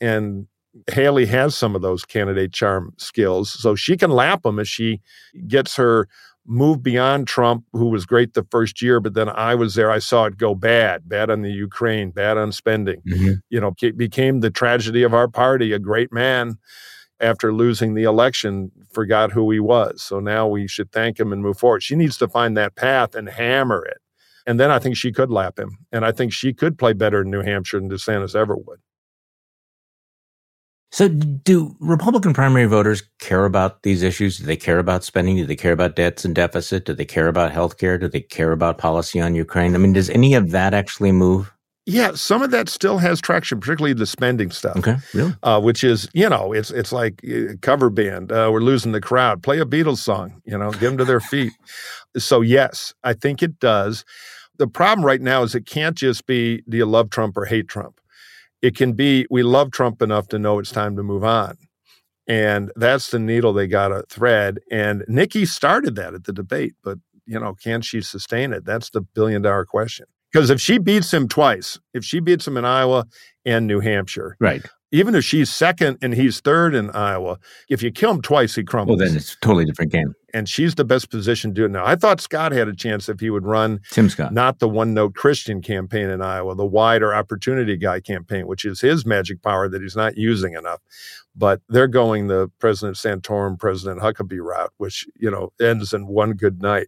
[0.02, 0.48] And
[0.92, 3.52] Haley has some of those candidate charm skills.
[3.52, 5.02] So she can lap them as she
[5.48, 6.08] gets her
[6.46, 9.92] move beyond Trump, who was great the first year, but then I was there.
[9.92, 13.02] I saw it go bad, bad on the Ukraine, bad on spending.
[13.08, 13.34] Mm-hmm.
[13.50, 15.74] You know, became the tragedy of our party.
[15.74, 16.58] A great man
[17.22, 20.02] after losing the election forgot who he was.
[20.02, 21.84] So now we should thank him and move forward.
[21.84, 23.98] She needs to find that path and hammer it.
[24.46, 25.78] And then I think she could lap him.
[25.92, 28.80] And I think she could play better in New Hampshire than DeSantis ever would.
[30.92, 34.40] So, do Republican primary voters care about these issues?
[34.40, 35.36] Do they care about spending?
[35.36, 36.86] Do they care about debts and deficit?
[36.86, 38.00] Do they care about health care?
[38.00, 39.76] Do they care about policy on Ukraine?
[39.76, 41.54] I mean, does any of that actually move?
[41.90, 44.78] Yeah, some of that still has traction, particularly the spending stuff.
[44.78, 45.36] Okay, really?
[45.42, 48.32] Uh, which is, you know, it's it's like uh, cover band.
[48.32, 49.42] Uh, we're losing the crowd.
[49.42, 50.42] Play a Beatles song.
[50.46, 51.52] You know, get them to their feet.
[52.18, 54.06] so yes, I think it does.
[54.58, 57.68] The problem right now is it can't just be do you love Trump or hate
[57.68, 58.00] Trump.
[58.62, 61.58] It can be we love Trump enough to know it's time to move on.
[62.28, 64.60] And that's the needle they got to thread.
[64.70, 68.66] And Nikki started that at the debate, but you know, can she sustain it?
[68.66, 70.06] That's the billion dollar question.
[70.32, 73.06] Because if she beats him twice, if she beats him in Iowa
[73.46, 74.66] and New Hampshire, right?
[74.92, 77.38] Even if she's second and he's third in Iowa,
[77.70, 78.98] if you kill him twice, he crumbles.
[78.98, 80.16] Well, then it's a totally different game.
[80.34, 81.86] And she's the best position to do it now.
[81.86, 84.96] I thought Scott had a chance if he would run Tim Scott, not the one
[84.96, 89.70] note Christian campaign in Iowa, the wider opportunity guy campaign, which is his magic power
[89.70, 90.80] that he's not using enough.
[91.36, 96.34] But they're going the President Santorum, President Huckabee route, which, you know, ends in one
[96.34, 96.88] good night.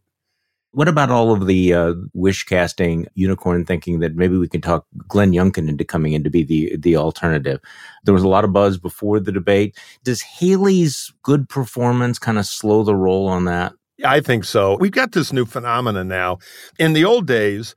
[0.74, 4.86] What about all of the uh, wish casting, unicorn thinking that maybe we can talk
[5.08, 7.60] Glenn Youngkin into coming in to be the the alternative?
[8.06, 9.78] There was a lot of buzz before the debate.
[10.04, 13.74] Does Haley's good performance kind of slow the roll on that?
[14.06, 14.78] I think so.
[14.80, 16.40] We've got this new phenomenon now.
[16.80, 17.76] In the old days,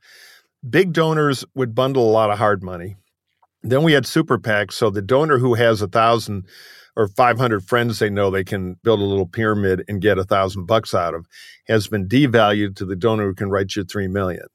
[0.67, 2.95] big donors would bundle a lot of hard money.
[3.61, 4.73] Then we had super PACs.
[4.73, 6.45] So the donor who has a thousand
[6.95, 10.65] or 500 friends they know they can build a little pyramid and get a thousand
[10.65, 11.27] bucks out of
[11.67, 14.47] has been devalued to the donor who can write you three million.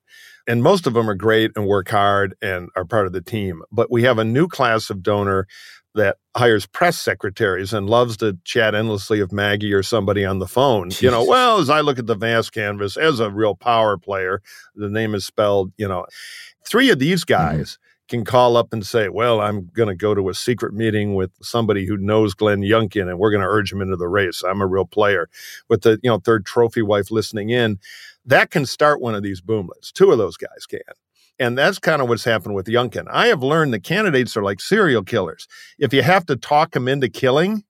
[0.47, 3.63] And most of them are great and work hard and are part of the team.
[3.71, 5.47] But we have a new class of donor
[5.95, 10.47] that hires press secretaries and loves to chat endlessly with Maggie or somebody on the
[10.47, 10.91] phone.
[10.91, 11.03] Jesus.
[11.03, 14.41] You know, well, as I look at the vast canvas as a real power player,
[14.75, 16.07] the name is spelled, you know,
[16.67, 17.43] three of these mm-hmm.
[17.43, 17.73] guys.
[17.73, 17.90] Mm-hmm.
[18.11, 21.31] Can call up and say, Well, I'm going to go to a secret meeting with
[21.41, 24.43] somebody who knows Glenn Youngkin and we're going to urge him into the race.
[24.43, 25.31] I'm a real player.
[25.69, 27.79] With the you know third trophy wife listening in,
[28.27, 29.93] that can start one of these boomlets.
[29.93, 30.81] Two of those guys can.
[31.39, 33.07] And that's kind of what's happened with Youngkin.
[33.11, 35.49] I have learned the candidates are like serial killers.
[35.79, 37.65] If you have to talk them into killing,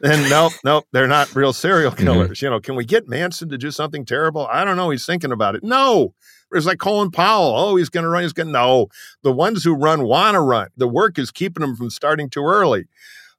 [0.00, 2.02] then nope, nope, they're not real serial mm-hmm.
[2.02, 2.38] killers.
[2.38, 2.44] Mm-hmm.
[2.46, 4.46] You know, can we get Manson to do something terrible?
[4.50, 4.90] I don't know.
[4.90, 5.62] He's thinking about it.
[5.62, 6.14] No.
[6.52, 7.54] It's like Colin Powell.
[7.56, 8.22] Oh, he's going to run.
[8.22, 8.52] He's going to.
[8.52, 8.88] No.
[9.22, 10.68] The ones who run want to run.
[10.76, 12.86] The work is keeping them from starting too early.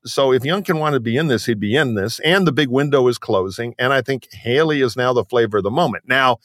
[0.05, 2.19] So if Youngkin wanted to be in this, he'd be in this.
[2.19, 3.73] And the big window is closing.
[3.79, 6.03] And I think Haley is now the flavor of the moment.
[6.07, 6.37] Now,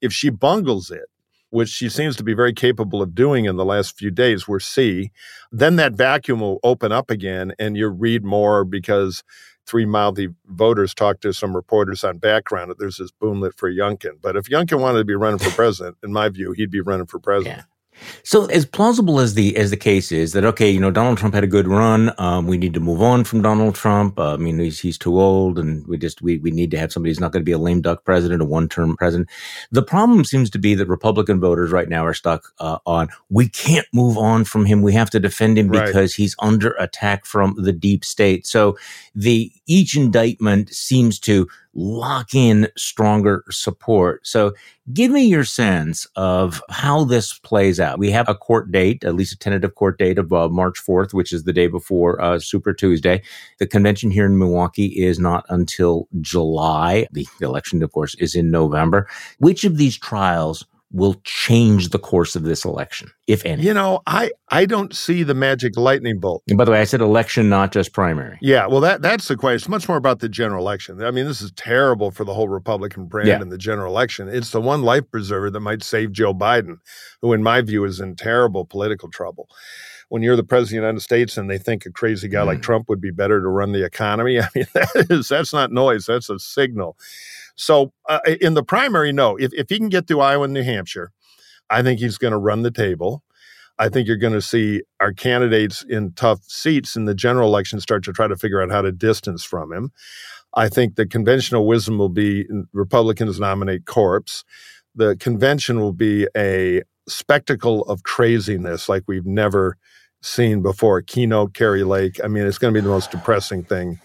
[0.00, 1.06] if she bungles it,
[1.50, 4.60] which she seems to be very capable of doing in the last few days, we're
[4.60, 5.10] see,
[5.50, 9.24] then that vacuum will open up again and you read more because
[9.68, 14.20] three mouthy voters talked to some reporters on background that there's this boomlet for Youngkin.
[14.20, 17.06] But if Youngkin wanted to be running for president, in my view, he'd be running
[17.06, 17.64] for president.
[18.22, 21.34] So, as plausible as the as the case is that okay, you know, Donald Trump
[21.34, 22.12] had a good run.
[22.18, 24.18] Um, we need to move on from Donald Trump.
[24.18, 26.92] Uh, I mean, he's he's too old, and we just we we need to have
[26.92, 29.28] somebody who's not going to be a lame duck president, a one term president.
[29.70, 33.48] The problem seems to be that Republican voters right now are stuck uh, on we
[33.48, 34.82] can't move on from him.
[34.82, 35.86] We have to defend him right.
[35.86, 38.46] because he's under attack from the deep state.
[38.46, 38.76] So,
[39.14, 44.26] the each indictment seems to lock in stronger support.
[44.26, 44.52] So
[44.92, 48.00] give me your sense of how this plays out.
[48.00, 51.14] We have a court date, at least a tentative court date of uh, March 4th,
[51.14, 53.22] which is the day before uh, Super Tuesday.
[53.58, 57.06] The convention here in Milwaukee is not until July.
[57.12, 59.08] The election, of course, is in November.
[59.38, 63.62] Which of these trials will change the course of this election, if any?
[63.62, 66.42] You know, I I don't see the magic lightning bolt.
[66.48, 68.38] And by the way, I said election, not just primary.
[68.40, 69.56] Yeah, well, that that's the question.
[69.56, 71.02] It's much more about the general election.
[71.02, 73.40] I mean, this is terrible for the whole Republican brand yeah.
[73.40, 74.28] in the general election.
[74.28, 76.78] It's the one life preserver that might save Joe Biden,
[77.20, 79.48] who, in my view, is in terrible political trouble
[80.08, 82.46] when you're the president of the United States and they think a crazy guy mm.
[82.46, 84.40] like Trump would be better to run the economy.
[84.40, 86.06] I mean, that is that's not noise.
[86.06, 86.96] That's a signal.
[87.58, 89.36] So uh, in the primary, no.
[89.36, 91.10] If, if he can get through Iowa and New Hampshire,
[91.68, 93.22] I think he's going to run the table.
[93.80, 97.80] I think you're going to see our candidates in tough seats in the general election
[97.80, 99.92] start to try to figure out how to distance from him.
[100.54, 104.44] I think the conventional wisdom will be Republicans nominate Corpse.
[104.94, 109.76] The convention will be a spectacle of craziness like we've never
[110.22, 111.02] seen before.
[111.02, 112.18] Keynote Kari Lake.
[112.22, 114.00] I mean, it's going to be the most depressing thing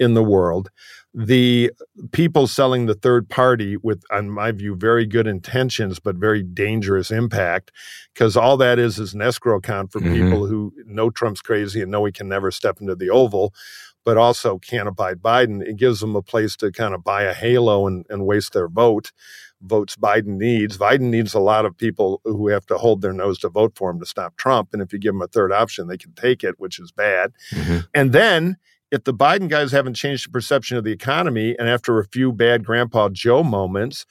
[0.00, 0.70] in the world
[1.14, 1.70] the
[2.10, 7.12] people selling the third party with in my view very good intentions but very dangerous
[7.12, 7.70] impact
[8.12, 10.24] because all that is is an escrow account for mm-hmm.
[10.24, 13.54] people who know trump's crazy and know he can never step into the oval
[14.04, 17.32] but also can't abide biden it gives them a place to kind of buy a
[17.32, 19.12] halo and, and waste their vote
[19.62, 23.38] votes biden needs biden needs a lot of people who have to hold their nose
[23.38, 25.86] to vote for him to stop trump and if you give them a third option
[25.86, 27.78] they can take it which is bad mm-hmm.
[27.94, 28.56] and then
[28.90, 32.32] if the Biden guys haven't changed the perception of the economy, and after a few
[32.32, 34.06] bad Grandpa Joe moments,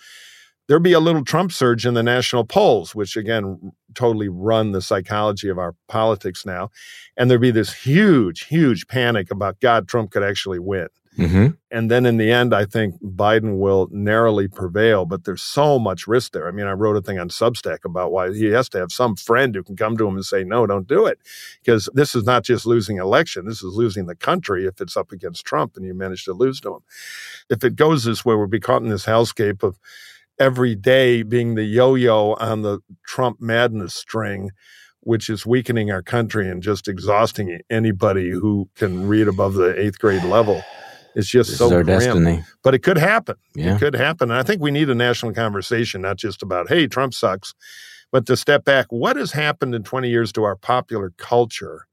[0.67, 4.81] there'll be a little Trump surge in the national polls, which again totally run the
[4.81, 6.69] psychology of our politics now.
[7.17, 10.87] And there'll be this huge, huge panic about God, Trump could actually win.
[11.17, 11.47] Mm-hmm.
[11.71, 16.07] And then in the end, I think Biden will narrowly prevail, but there's so much
[16.07, 16.47] risk there.
[16.47, 19.15] I mean, I wrote a thing on Substack about why he has to have some
[19.15, 21.19] friend who can come to him and say, no, don't do it.
[21.63, 23.45] Because this is not just losing election.
[23.45, 26.59] This is losing the country if it's up against Trump and you manage to lose
[26.61, 26.81] to him.
[27.49, 29.79] If it goes this way, we'll be caught in this hellscape of
[30.39, 34.49] every day being the yo-yo on the Trump madness string
[35.05, 39.99] which is weakening our country and just exhausting anybody who can read above the eighth
[39.99, 40.63] grade level.
[41.15, 41.99] It's just this so our grim.
[41.99, 42.43] destiny.
[42.63, 43.35] But it could happen.
[43.55, 43.75] Yeah.
[43.75, 44.31] It could happen.
[44.31, 47.53] And I think we need a national conversation, not just about, hey, Trump sucks,
[48.11, 48.87] but to step back.
[48.89, 51.87] What has happened in 20 years to our popular culture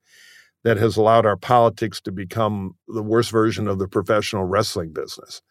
[0.65, 5.43] that has allowed our politics to become the worst version of the professional wrestling business?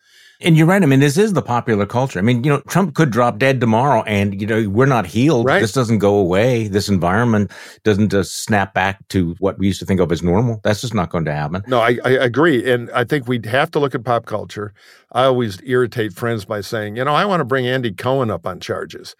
[0.42, 0.82] And you're right.
[0.82, 2.18] I mean, this is the popular culture.
[2.18, 5.46] I mean, you know, Trump could drop dead tomorrow and, you know, we're not healed.
[5.46, 5.60] Right.
[5.60, 6.70] This doesn't go away.
[6.70, 7.52] This environment
[7.84, 10.62] doesn't just snap back to what we used to think of as normal.
[10.64, 11.64] That's just not going to happen.
[11.68, 12.72] No, I, I agree.
[12.72, 14.74] And I think we'd have to look at pop culture.
[15.12, 18.48] I always irritate friends by saying, you know, I want to bring Andy Cohen up
[18.48, 19.18] on charges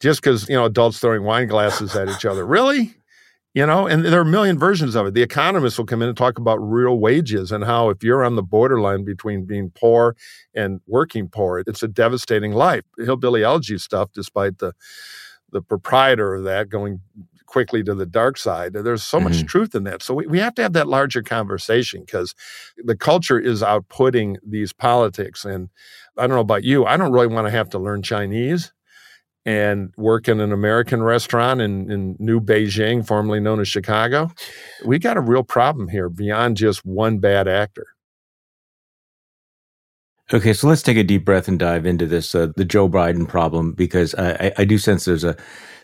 [0.00, 2.44] just because, you know, adults throwing wine glasses at each other.
[2.44, 2.96] Really?
[3.56, 6.08] You know and there are a million versions of it the economists will come in
[6.08, 10.14] and talk about real wages and how if you're on the borderline between being poor
[10.54, 14.72] and working poor it's a devastating life hillbilly elegy stuff despite the
[15.50, 17.00] the proprietor of that going
[17.46, 18.72] quickly to the dark side.
[18.72, 19.28] There's so mm-hmm.
[19.28, 20.02] much truth in that.
[20.02, 22.34] So we, we have to have that larger conversation because
[22.76, 25.44] the culture is outputting these politics.
[25.44, 25.70] And
[26.18, 28.72] I don't know about you, I don't really want to have to learn Chinese
[29.46, 34.28] and work in an American restaurant in, in New Beijing, formerly known as Chicago.
[34.84, 37.86] We got a real problem here beyond just one bad actor.
[40.34, 43.28] Okay, so let's take a deep breath and dive into this, uh, the Joe Biden
[43.28, 45.36] problem, because I, I, do sense there's a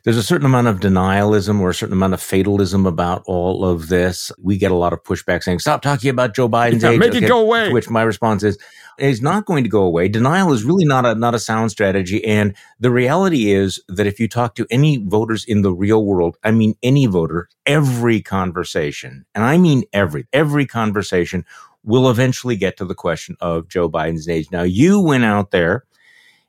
[0.02, 3.88] there's a certain amount of denialism or a certain amount of fatalism about all of
[3.88, 4.32] this.
[4.42, 7.14] We get a lot of pushback saying, "Stop talking about Joe Biden's yeah, age." Make
[7.14, 7.68] okay, it go away.
[7.68, 8.58] To which my response is,
[8.98, 10.08] "It's not going to go away.
[10.08, 14.18] Denial is really not a not a sound strategy." And the reality is that if
[14.20, 19.24] you talk to any voters in the real world, I mean any voter, every conversation,
[19.34, 21.44] and I mean every every conversation
[21.84, 24.50] we'll eventually get to the question of Joe Biden's age.
[24.50, 25.84] Now, you went out there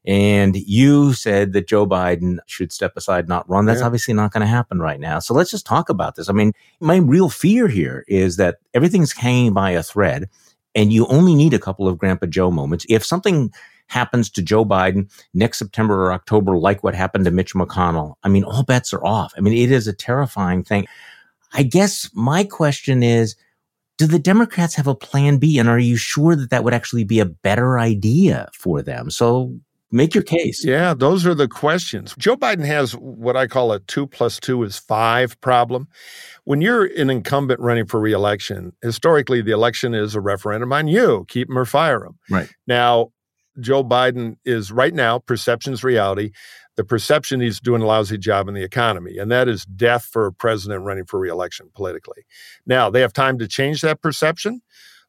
[0.06, 3.66] and you said that Joe Biden should step aside, not run.
[3.66, 3.86] That's yeah.
[3.86, 5.20] obviously not going to happen right now.
[5.20, 6.30] So let's just talk about this.
[6.30, 10.30] I mean, my real fear here is that everything's hanging by a thread
[10.76, 12.86] and you only need a couple of Grandpa Joe moments.
[12.90, 13.52] If something
[13.88, 18.30] happens to Joe Biden next September or October, like what happened to Mitch McConnell, I
[18.30, 19.34] mean, all bets are off.
[19.38, 20.88] I mean, it is a terrifying thing.
[21.54, 23.36] I guess my question is,
[23.98, 25.60] do the Democrats have a plan B?
[25.60, 29.12] And are you sure that that would actually be a better idea for them?
[29.12, 29.56] So
[29.94, 30.66] make your case.
[30.66, 32.14] Yeah, those are the questions.
[32.18, 35.88] Joe Biden has what I call a two plus two is five problem.
[36.44, 41.26] When you're an incumbent running for reelection, historically, the election is a referendum on you
[41.30, 42.20] keep him or fire him.
[42.30, 42.50] Right.
[42.68, 43.12] Now,
[43.60, 46.32] Joe Biden is right now, perception's reality
[46.76, 50.26] the perception he's doing a lousy job in the economy, and that is death for
[50.26, 52.26] a president running for reelection politically.
[52.66, 54.62] Now, they have time to change that perception,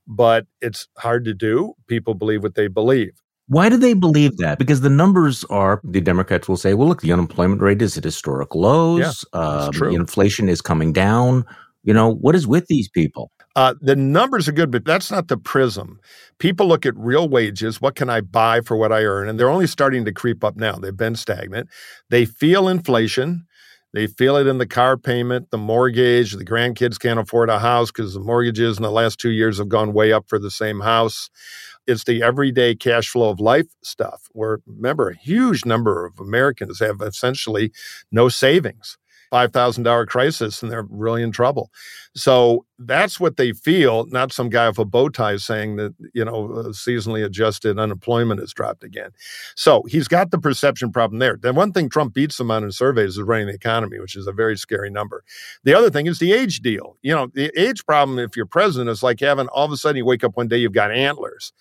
[0.07, 1.75] but it's hard to do.
[1.87, 3.23] People believe what they believe.
[3.49, 4.59] Why do they believe that?
[4.59, 8.05] Because the numbers are, the Democrats will say, well, look, the unemployment rate is at
[8.05, 9.25] historic lows.
[9.35, 9.95] Yeah, um, true.
[9.95, 11.45] Inflation is coming down.
[11.83, 13.31] You know, what is with these people?
[13.57, 16.01] Uh, the numbers are good, but that's not the prism.
[16.39, 17.81] People look at real wages.
[17.81, 19.29] What can I buy for what I earn?
[19.29, 20.73] And they're only starting to creep up now.
[20.73, 21.69] They've been stagnant.
[22.11, 23.47] They feel inflation.
[23.93, 26.33] They feel it in the car payment, the mortgage.
[26.33, 29.69] The grandkids can't afford a house because the mortgages in the last two years have
[29.69, 31.31] gone way up for the same house.
[31.87, 36.81] It's the everyday cash flow of life stuff where, remember, a huge number of Americans
[36.81, 37.73] have essentially
[38.11, 38.97] no savings.
[39.35, 41.71] $5,000 crisis and they're really in trouble.
[42.15, 46.25] So that's what they feel, not some guy with a bow tie saying that, you
[46.25, 49.11] know, uh, seasonally adjusted unemployment has dropped again.
[49.57, 51.37] So he's got the perception problem there.
[51.37, 54.29] The one thing Trump beats him on in surveys is running the economy, which is
[54.29, 55.25] a very scary number.
[55.65, 56.97] The other thing is the age deal.
[57.03, 59.97] You know, the age problem, if you're president, is like having all of a sudden
[59.97, 61.53] you wake up one day, you've got antlers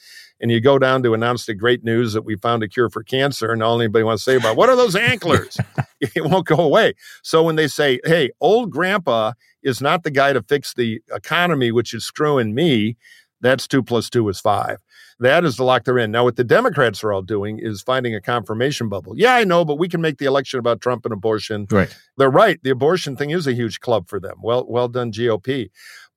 [0.43, 3.01] and you go down to announce the great news that we found a cure for
[3.01, 5.58] cancer, and all anybody wants to say about what are those antlers?
[6.01, 6.93] it won't go away.
[7.23, 11.71] So when they say, "Hey, old grandpa is not the guy to fix the economy,
[11.71, 12.97] which is screwing me,"
[13.39, 14.79] that's two plus two is five.
[15.19, 16.12] That is the lock they're in.
[16.12, 19.13] Now, what the Democrats are all doing is finding a confirmation bubble.
[19.15, 21.67] Yeah, I know, but we can make the election about Trump and abortion.
[21.71, 21.95] Right.
[22.17, 22.60] They're right.
[22.63, 24.39] The abortion thing is a huge club for them.
[24.43, 25.69] Well, well done, GOP.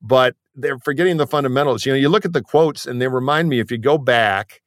[0.02, 1.86] But they're forgetting the fundamentals.
[1.86, 4.62] You know, you look at the quotes and they remind me if you go back,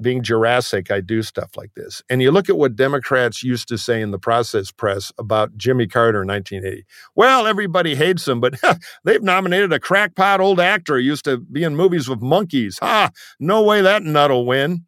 [0.00, 2.02] being Jurassic, I do stuff like this.
[2.10, 5.86] And you look at what Democrats used to say in the process press about Jimmy
[5.86, 6.84] Carter in 1980.
[7.14, 8.54] Well, everybody hates him, but
[9.04, 12.78] they've nominated a crackpot old actor who used to be in movies with monkeys.
[12.80, 13.10] Ha!
[13.38, 14.84] No way that nut will win.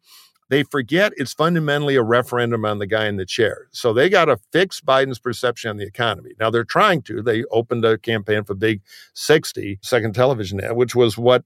[0.49, 3.67] They forget it's fundamentally a referendum on the guy in the chair.
[3.71, 6.31] So they got to fix Biden's perception on the economy.
[6.39, 7.21] Now they're trying to.
[7.21, 8.81] They opened a campaign for Big
[9.13, 11.43] 60, second television ad, which was what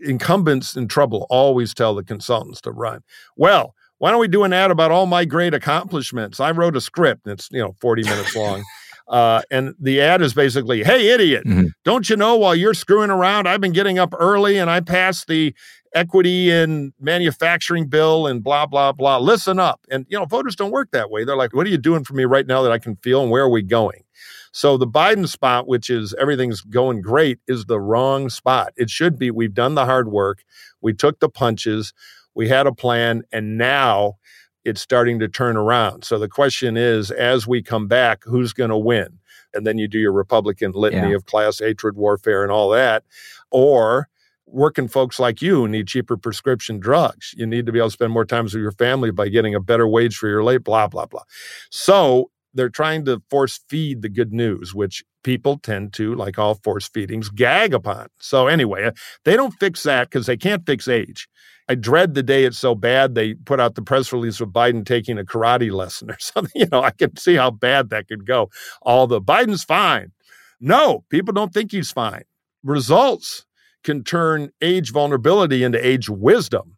[0.00, 3.02] incumbents in trouble always tell the consultants to run.
[3.36, 6.40] Well, why don't we do an ad about all my great accomplishments?
[6.40, 8.64] I wrote a script it's, you know, 40 minutes long.
[9.08, 11.44] Uh, and the ad is basically, "Hey, idiot!
[11.44, 11.66] Mm-hmm.
[11.84, 15.26] Don't you know while you're screwing around, I've been getting up early and I passed
[15.26, 15.54] the
[15.94, 19.18] equity and manufacturing bill and blah blah blah.
[19.18, 21.24] Listen up." And you know, voters don't work that way.
[21.24, 23.22] They're like, "What are you doing for me right now that I can feel?
[23.22, 24.04] And where are we going?"
[24.52, 28.74] So the Biden spot, which is everything's going great, is the wrong spot.
[28.76, 30.44] It should be we've done the hard work,
[30.82, 31.94] we took the punches,
[32.34, 34.18] we had a plan, and now
[34.64, 36.04] it's starting to turn around.
[36.04, 39.18] So the question is, as we come back, who's going to win?
[39.54, 41.16] And then you do your Republican litany yeah.
[41.16, 43.04] of class hatred warfare and all that.
[43.50, 44.08] Or
[44.52, 47.34] working folks like you need cheaper prescription drugs.
[47.36, 49.60] You need to be able to spend more time with your family by getting a
[49.60, 51.22] better wage for your late, blah, blah, blah.
[51.70, 56.56] So they're trying to force feed the good news, which people tend to, like all
[56.56, 58.08] force feedings, gag upon.
[58.20, 58.90] So, anyway,
[59.24, 61.28] they don't fix that because they can't fix age.
[61.68, 64.84] I dread the day it's so bad they put out the press release of Biden
[64.84, 66.52] taking a karate lesson or something.
[66.54, 68.50] You know, I can see how bad that could go.
[68.82, 70.12] All the Biden's fine.
[70.60, 72.24] No, people don't think he's fine.
[72.62, 73.46] Results
[73.84, 76.76] can turn age vulnerability into age wisdom.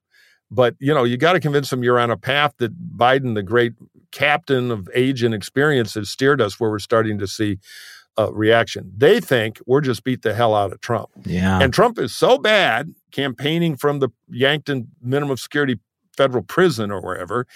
[0.51, 3.43] But, you know, you got to convince them you're on a path that Biden, the
[3.43, 3.73] great
[4.13, 7.59] captain of age and experience, has steered us where we're starting to see
[8.17, 8.93] a reaction.
[8.97, 11.09] They think we're just beat the hell out of Trump.
[11.25, 11.61] Yeah.
[11.61, 15.81] And Trump is so bad campaigning from the Yankton minimum security
[16.17, 17.47] federal prison or wherever.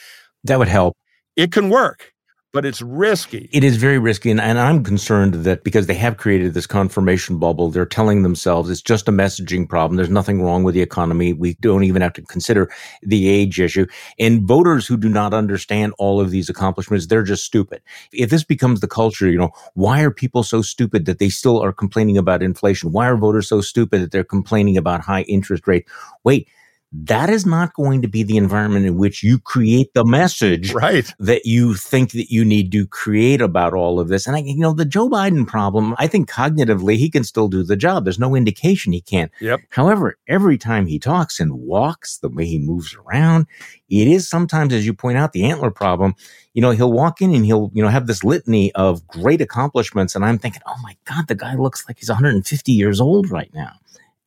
[0.44, 0.96] That would help.
[1.36, 2.12] It can work
[2.52, 3.48] but it's risky.
[3.52, 4.30] It is very risky.
[4.30, 8.70] And, and, I'm concerned that because they have created this confirmation bubble, they're telling themselves
[8.70, 9.96] it's just a messaging problem.
[9.96, 11.32] There's nothing wrong with the economy.
[11.34, 12.70] We don't even have to consider
[13.02, 13.86] the age issue.
[14.18, 17.82] And voters who do not understand all of these accomplishments, they're just stupid.
[18.12, 21.62] If this becomes the culture, you know, why are people so stupid that they still
[21.62, 22.92] are complaining about inflation?
[22.92, 25.86] Why are voters so stupid that they're complaining about high interest rate?
[26.24, 26.48] Wait,
[26.90, 31.12] that is not going to be the environment in which you create the message right.
[31.18, 34.26] that you think that you need to create about all of this.
[34.26, 37.62] And I, you know, the Joe Biden problem, I think cognitively he can still do
[37.62, 38.04] the job.
[38.04, 39.30] There's no indication he can't.
[39.40, 39.60] Yep.
[39.68, 43.46] However, every time he talks and walks, the way he moves around,
[43.90, 46.14] it is sometimes, as you point out, the antler problem.
[46.54, 50.14] You know, he'll walk in and he'll, you know, have this litany of great accomplishments.
[50.14, 53.50] And I'm thinking, oh my God, the guy looks like he's 150 years old right
[53.52, 53.72] now.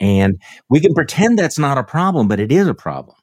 [0.01, 3.15] And we can pretend that's not a problem, but it is a problem.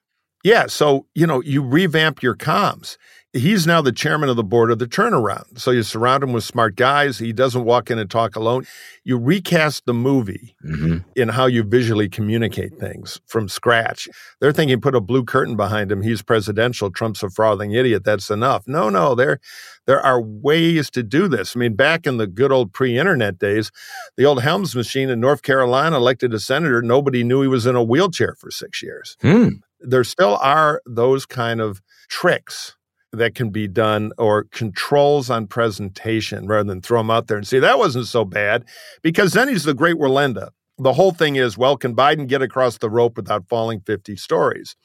[0.44, 0.66] Yeah.
[0.68, 2.96] So, you know, you revamp your comms.
[3.34, 5.58] He's now the chairman of the board of the turnaround.
[5.58, 7.18] So you surround him with smart guys.
[7.18, 8.66] He doesn't walk in and talk alone.
[9.04, 10.98] You recast the movie mm-hmm.
[11.14, 14.08] in how you visually communicate things from scratch.
[14.40, 16.00] They're thinking put a blue curtain behind him.
[16.00, 16.90] He's presidential.
[16.90, 18.02] Trump's a frothing idiot.
[18.02, 18.66] That's enough.
[18.66, 19.40] No, no, there,
[19.84, 21.54] there are ways to do this.
[21.54, 23.70] I mean, back in the good old pre-internet days,
[24.16, 26.80] the old Helms machine in North Carolina elected a senator.
[26.80, 29.18] Nobody knew he was in a wheelchair for six years.
[29.20, 29.48] Hmm.
[29.80, 32.74] There still are those kind of tricks
[33.12, 37.46] that can be done or controls on presentation rather than throw them out there and
[37.46, 38.64] say that wasn't so bad
[39.02, 40.50] because then he's the great Wallenda.
[40.76, 44.76] The whole thing is, well, can Biden get across the rope without falling 50 stories?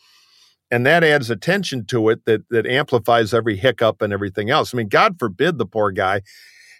[0.71, 4.73] And that adds attention to it that that amplifies every hiccup and everything else.
[4.73, 6.21] I mean, God forbid the poor guy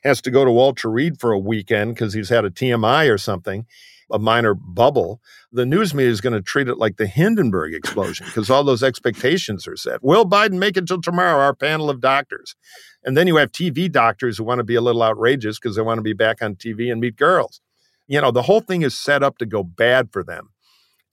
[0.03, 3.17] has to go to Walter Reed for a weekend because he's had a TMI or
[3.17, 3.65] something
[4.14, 5.20] a minor bubble,
[5.51, 8.84] the news media is going to treat it like the Hindenburg explosion because all those
[8.84, 10.03] expectations are set.
[10.03, 11.39] Will Biden make it till tomorrow?
[11.39, 12.55] Our panel of doctors.
[13.03, 15.82] And then you have TV doctors who want to be a little outrageous because they
[15.82, 17.59] want to be back on TV and meet girls.
[18.07, 20.49] You know, the whole thing is set up to go bad for them.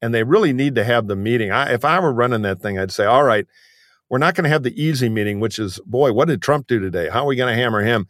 [0.03, 1.51] And they really need to have the meeting.
[1.51, 3.47] I, if I were running that thing, I'd say, all right,
[4.11, 6.79] we're not going to have the easy meeting, which is, boy, what did Trump do
[6.79, 7.09] today?
[7.09, 8.07] How are we going to hammer him?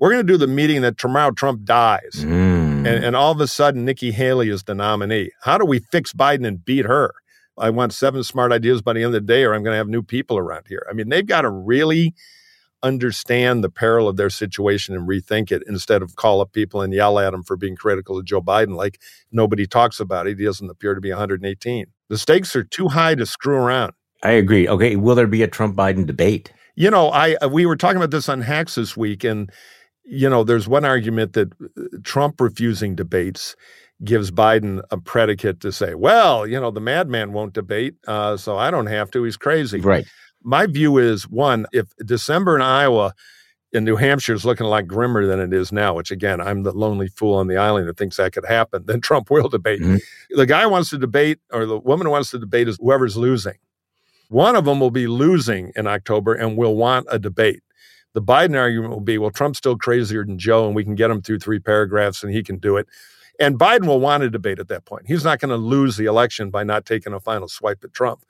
[0.00, 2.16] We're going to do the meeting that tomorrow Trump dies.
[2.16, 2.86] Mm.
[2.86, 5.30] And, and all of a sudden, Nikki Haley is the nominee.
[5.42, 7.12] How do we fix Biden and beat her?
[7.58, 9.78] I want seven smart ideas by the end of the day, or I'm going to
[9.78, 10.86] have new people around here.
[10.88, 12.14] I mean, they've got to really
[12.82, 16.94] understand the peril of their situation and rethink it instead of call up people and
[16.94, 18.98] yell at them for being critical of Joe Biden like
[19.30, 20.38] nobody talks about it.
[20.38, 21.86] He doesn't appear to be 118.
[22.08, 23.92] The stakes are too high to screw around.
[24.22, 24.66] I agree.
[24.66, 26.52] Okay, will there be a Trump Biden debate?
[26.74, 29.50] You know, I we were talking about this on Hacks this week, and
[30.10, 33.54] you know, there's one argument that uh, Trump refusing debates
[34.02, 38.58] gives Biden a predicate to say, well, you know, the madman won't debate, uh, so
[38.58, 39.22] I don't have to.
[39.22, 39.80] He's crazy.
[39.80, 40.06] Right.
[40.42, 43.14] My view is one, if December in Iowa
[43.72, 46.64] in New Hampshire is looking a lot grimmer than it is now, which again, I'm
[46.64, 49.80] the lonely fool on the island who thinks that could happen, then Trump will debate.
[49.80, 50.36] Mm-hmm.
[50.36, 53.58] The guy wants to debate, or the woman who wants to debate is whoever's losing.
[54.28, 57.62] One of them will be losing in October and will want a debate.
[58.14, 61.10] The Biden argument will be, well, Trump's still crazier than Joe, and we can get
[61.10, 62.86] him through three paragraphs and he can do it.
[63.38, 65.06] And Biden will want a debate at that point.
[65.06, 68.24] He's not going to lose the election by not taking a final swipe at Trump.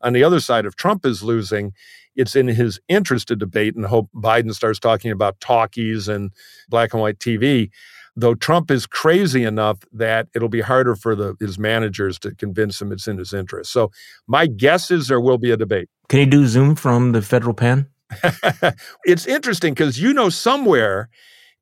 [0.00, 1.72] On the other side, if Trump is losing,
[2.16, 6.30] it's in his interest to debate and hope Biden starts talking about talkies and
[6.68, 7.70] black and white TV.
[8.16, 12.80] Though Trump is crazy enough that it'll be harder for the, his managers to convince
[12.80, 13.72] him it's in his interest.
[13.72, 13.90] So
[14.26, 15.88] my guess is there will be a debate.
[16.08, 17.88] Can he do Zoom from the federal pen?
[19.04, 21.08] it's interesting because you know somewhere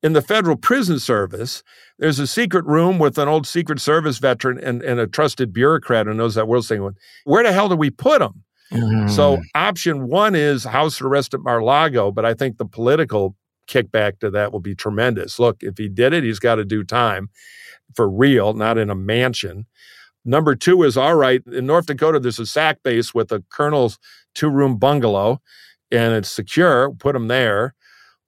[0.02, 1.62] in the federal prison service,
[1.98, 6.06] there's a secret room with an old Secret Service veteran and, and a trusted bureaucrat
[6.06, 6.96] who knows that world thing.
[7.24, 8.42] Where the hell do we put him?
[8.72, 9.10] Mm.
[9.10, 13.36] So option one is house arrest at Mar-Lago, but I think the political
[13.68, 15.38] kickback to that will be tremendous.
[15.38, 17.28] Look, if he did it, he's got to do time
[17.94, 19.66] for real, not in a mansion.
[20.24, 21.42] Number two is all right.
[21.46, 23.98] In North Dakota, there's a SAC base with a colonel's
[24.34, 25.40] two room bungalow
[25.92, 27.74] and it's secure, put them there.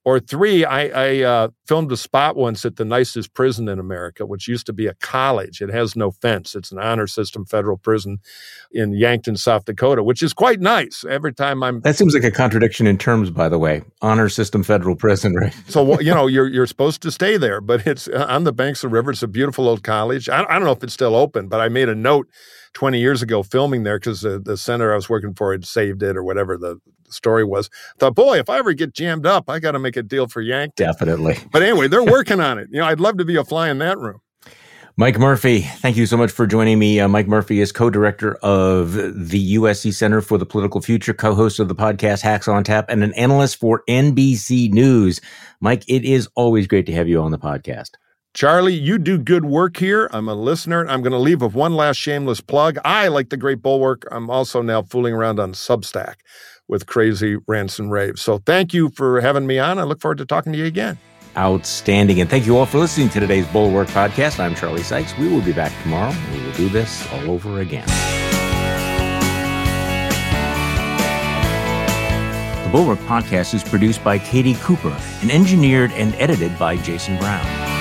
[0.05, 4.23] Or three, I, I uh, filmed a spot once at the nicest prison in America,
[4.23, 5.61] which used to be a college.
[5.61, 6.53] It has no fence.
[6.53, 8.19] It's an honor system federal prison
[8.71, 11.03] in Yankton, South Dakota, which is quite nice.
[11.09, 13.81] Every time I'm that seems like a contradiction in terms, by the way.
[14.03, 15.55] Honor system federal prison, right?
[15.67, 18.83] so you know you're you're supposed to stay there, but it's uh, on the banks
[18.83, 19.09] of the river.
[19.09, 20.29] It's a beautiful old college.
[20.29, 22.27] I, I don't know if it's still open, but I made a note
[22.75, 26.03] 20 years ago filming there because the, the center I was working for had saved
[26.03, 27.69] it or whatever the story was.
[27.95, 30.27] I thought, boy, if I ever get jammed up, I got to make a deal
[30.27, 30.75] for Yank.
[30.75, 31.37] Definitely.
[31.51, 32.67] But anyway, they're working on it.
[32.71, 34.21] You know, I'd love to be a fly in that room.
[34.97, 37.01] Mike Murphy, thank you so much for joining me.
[37.01, 41.67] Uh, Mike Murphy is co-director of the USC Center for the Political Future, co-host of
[41.67, 45.19] the podcast Hacks on Tap, and an analyst for NBC News.
[45.59, 47.91] Mike, it is always great to have you on the podcast.
[48.35, 50.09] Charlie, you do good work here.
[50.11, 50.85] I'm a listener.
[50.89, 52.77] I'm going to leave with one last shameless plug.
[52.83, 56.15] I, like the great Bulwark, I'm also now fooling around on Substack
[56.67, 58.21] with crazy rants and raves.
[58.21, 59.79] So thank you for having me on.
[59.79, 60.97] I look forward to talking to you again.
[61.37, 62.19] Outstanding.
[62.19, 64.37] And thank you all for listening to today's Bulwark podcast.
[64.41, 65.17] I'm Charlie Sykes.
[65.17, 66.13] We will be back tomorrow.
[66.33, 67.87] We will do this all over again.
[72.65, 77.74] The Bulwark podcast is produced by Katie Cooper and engineered and edited by Jason Brown.